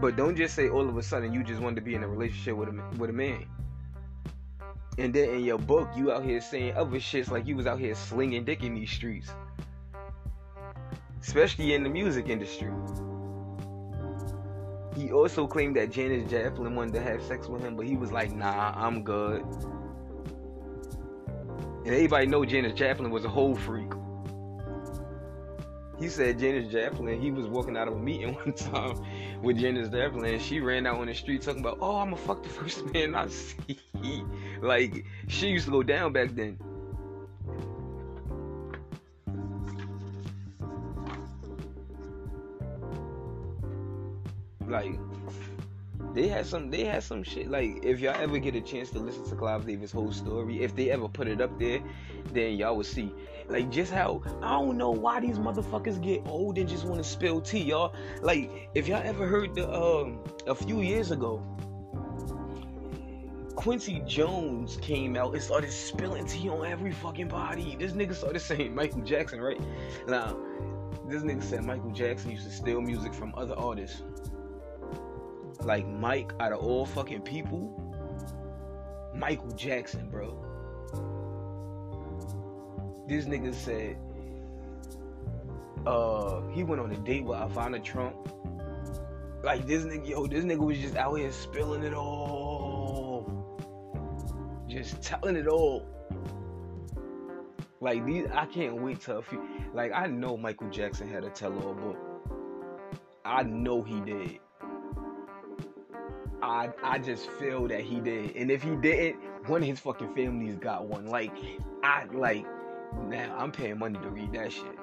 [0.00, 2.08] But don't just say all of a sudden you just wanted to be in a
[2.08, 3.46] relationship with a with a man.
[4.96, 7.80] And then in your book, you out here saying other shits like you was out
[7.80, 9.32] here slinging dick in these streets,
[11.20, 12.70] especially in the music industry.
[14.96, 18.12] He also claimed that Janis Joplin wanted to have sex with him, but he was
[18.12, 19.44] like, "Nah, I'm good."
[21.84, 23.90] And everybody know Janis Joplin was a whole freak.
[25.98, 29.00] He said Janis Joplin, he was walking out of a meeting one time
[29.42, 32.42] with Joplin, and she ran out on the street talking about, "Oh, I'm gonna fuck
[32.42, 33.78] the first man I see."
[34.60, 36.58] like she used to go down back then.
[44.66, 44.98] Like
[46.14, 48.98] they had some they had some shit like if y'all ever get a chance to
[48.98, 51.80] listen to Clive Davis whole story, if they ever put it up there,
[52.32, 53.12] then y'all will see.
[53.48, 57.08] Like just how I don't know why these motherfuckers get old and just want to
[57.08, 57.94] spill tea, y'all.
[58.22, 61.42] Like if y'all ever heard the um a few years ago,
[63.54, 67.76] Quincy Jones came out and started spilling tea on every fucking body.
[67.78, 69.60] This nigga started saying Michael Jackson, right?
[70.08, 70.38] Now,
[71.06, 74.02] this nigga said Michael Jackson used to steal music from other artists.
[75.62, 77.76] Like Mike, out of all fucking people,
[79.14, 80.36] Michael Jackson, bro.
[83.06, 83.98] This nigga said
[85.86, 88.14] uh he went on a date with Ivana Trump.
[89.42, 93.26] Like this nigga, yo, this nigga was just out here spilling it all.
[94.68, 95.86] Just telling it all.
[97.80, 99.42] Like these I can't wait till a few
[99.74, 101.98] like I know Michael Jackson had a tell all book.
[103.24, 104.38] I know he did.
[106.42, 108.36] I I just feel that he did.
[108.36, 111.06] And if he didn't, one of his fucking families got one.
[111.06, 111.32] Like
[111.82, 112.46] I like
[113.06, 114.78] now I'm paying money to read that shit.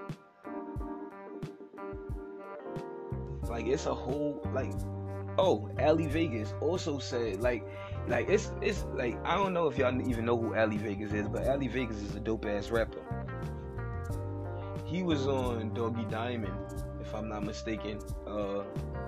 [3.50, 4.74] Like it's a whole like
[5.38, 7.66] oh, Ali Vegas also said like
[8.08, 11.28] like it's it's like I don't know if y'all even know who Ali Vegas is,
[11.28, 13.02] but Ali Vegas is a dope ass rapper.
[14.86, 18.00] He was on Doggie Diamond, if I'm not mistaken.
[18.28, 18.64] Uh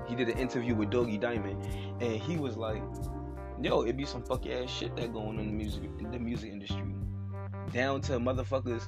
[0.08, 1.64] he did an interview with Doggie Diamond
[2.02, 2.82] and he was like,
[3.62, 6.20] Yo, it be some fuck ass shit that going on in the music in the
[6.20, 6.84] music industry.
[7.74, 8.88] Down to motherfuckers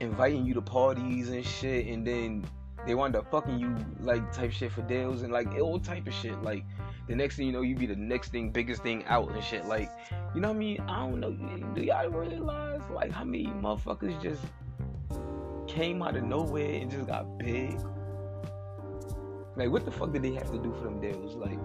[0.00, 2.46] inviting you to parties and shit and then
[2.86, 6.14] they wind up fucking you like type shit for deals and like all type of
[6.14, 6.42] shit.
[6.42, 6.64] Like
[7.06, 9.66] the next thing you know, you be the next thing, biggest thing out and shit.
[9.66, 9.90] Like,
[10.34, 10.80] you know what I mean?
[10.88, 11.32] I don't know.
[11.74, 14.42] Do y'all realize like how many motherfuckers just
[15.78, 17.78] came out of nowhere and just got big?
[19.54, 21.36] Like, what the fuck did they have to do for them deals?
[21.36, 21.58] Like,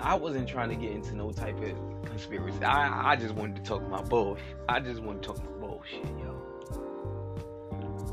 [0.00, 2.64] I wasn't trying to get into no type of conspiracy.
[2.64, 4.44] I I just wanted to talk my bullshit.
[4.68, 6.34] I just want to talk my bullshit, yo.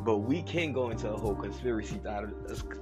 [0.03, 2.25] But we can go into a whole conspiracy thought,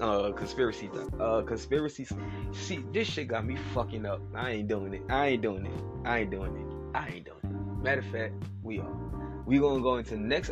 [0.01, 2.05] uh, conspiracy, thought, uh, conspiracy.
[2.51, 4.21] See, this shit got me fucking up.
[4.35, 5.03] I ain't doing it.
[5.09, 5.71] I ain't doing it.
[6.03, 6.97] I ain't doing it.
[6.97, 7.81] I ain't doing it.
[7.81, 9.22] Matter of fact, we are.
[9.45, 10.51] We gonna go into next,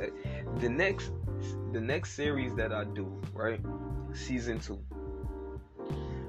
[0.58, 1.12] the next,
[1.72, 3.60] the next series that I do, right?
[4.14, 4.80] Season two.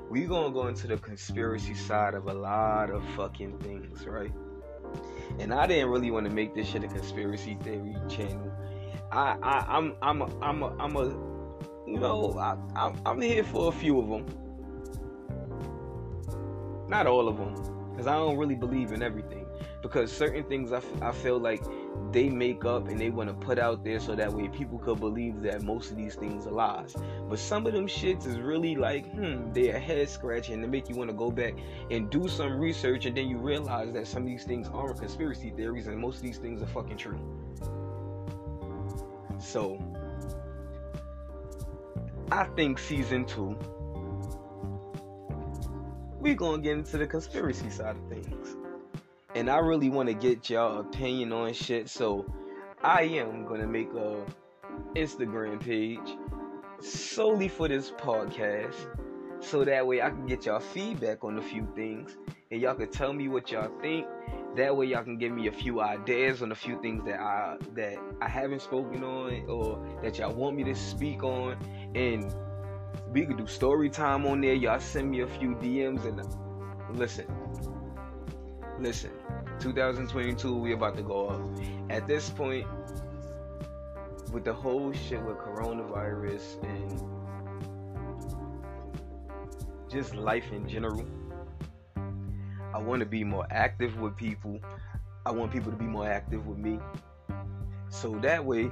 [0.08, 4.32] We're gonna go into the conspiracy side of a lot of fucking things, right?
[5.38, 8.52] And I didn't really want to make this shit a conspiracy theory channel.
[9.10, 11.04] I, I I'm I'm a, I'm a, I'm a
[11.86, 14.26] you know I, I'm here for a few of them,
[16.88, 17.54] not all of them,
[17.90, 19.41] because I don't really believe in everything.
[19.82, 21.62] Because certain things I, f- I feel like
[22.12, 25.00] they make up and they want to put out there so that way people could
[25.00, 26.94] believe that most of these things are lies.
[27.28, 30.94] But some of them shits is really like, hmm, they're head scratching to make you
[30.94, 31.54] want to go back
[31.90, 35.50] and do some research and then you realize that some of these things aren't conspiracy
[35.50, 37.18] theories and most of these things are fucking true.
[39.40, 39.82] So,
[42.30, 43.58] I think season two,
[46.20, 48.56] we're gonna get into the conspiracy side of things
[49.34, 51.88] and I really want to get y'all opinion on shit.
[51.88, 52.26] So
[52.82, 54.24] I am gonna make a
[54.94, 56.16] Instagram page
[56.80, 58.74] solely for this podcast,
[59.40, 62.16] so that way I can get y'all feedback on a few things,
[62.50, 64.06] and y'all can tell me what y'all think.
[64.56, 67.56] That way y'all can give me a few ideas on a few things that I
[67.74, 71.56] that I haven't spoken on or that y'all want me to speak on,
[71.94, 72.34] and
[73.12, 74.54] we could do story time on there.
[74.54, 77.26] Y'all send me a few DMs and listen
[78.82, 79.10] listen,
[79.62, 81.40] 2022, we about to go up.
[81.88, 82.66] At this point,
[84.32, 87.00] with the whole shit with coronavirus and
[89.88, 91.06] just life in general,
[92.74, 94.58] I want to be more active with people.
[95.24, 96.80] I want people to be more active with me.
[97.88, 98.68] So that way,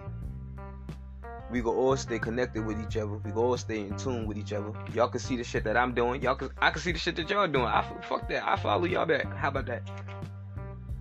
[1.53, 3.13] we can all stay connected with each other.
[3.13, 4.73] We can all stay in tune with each other.
[4.93, 6.21] Y'all can see the shit that I'm doing.
[6.21, 7.67] Y'all can I can see the shit that y'all doing.
[7.67, 8.45] I fuck that.
[8.45, 9.33] I follow y'all back.
[9.37, 9.89] How about that?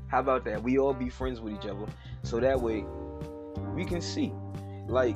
[0.09, 0.61] How about that?
[0.61, 1.85] We all be friends with each other.
[2.23, 2.83] So that way
[3.73, 4.33] we can see.
[4.87, 5.15] Like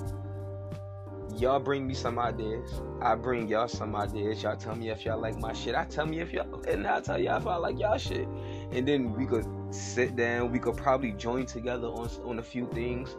[1.35, 2.81] y'all bring me some ideas.
[3.01, 4.43] I bring y'all some ideas.
[4.43, 5.75] Y'all tell me if y'all like my shit.
[5.75, 8.27] I tell me if y'all and I tell y'all if I like y'all shit.
[8.71, 10.51] And then we could sit down.
[10.51, 13.15] We could probably join together on on a few things.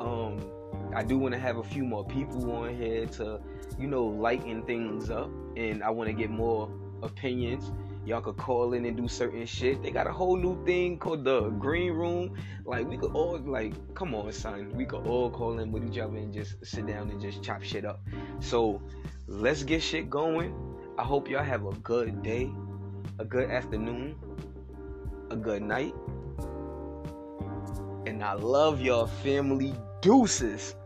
[0.00, 0.40] Um
[0.94, 3.40] I do want to have a few more people on here to,
[3.78, 5.30] you know, lighten things up.
[5.56, 6.70] And I want to get more
[7.02, 7.72] opinions.
[8.06, 9.82] Y'all could call in and do certain shit.
[9.82, 12.34] They got a whole new thing called the green room.
[12.64, 14.70] Like we could all like, come on, son.
[14.76, 17.64] We could all call in with each other and just sit down and just chop
[17.64, 18.00] shit up.
[18.38, 18.80] So
[19.26, 20.54] let's get shit going.
[20.96, 22.48] I hope y'all have a good day,
[23.18, 24.14] a good afternoon,
[25.32, 25.92] a good night.
[28.06, 30.76] And I love y'all family deuces.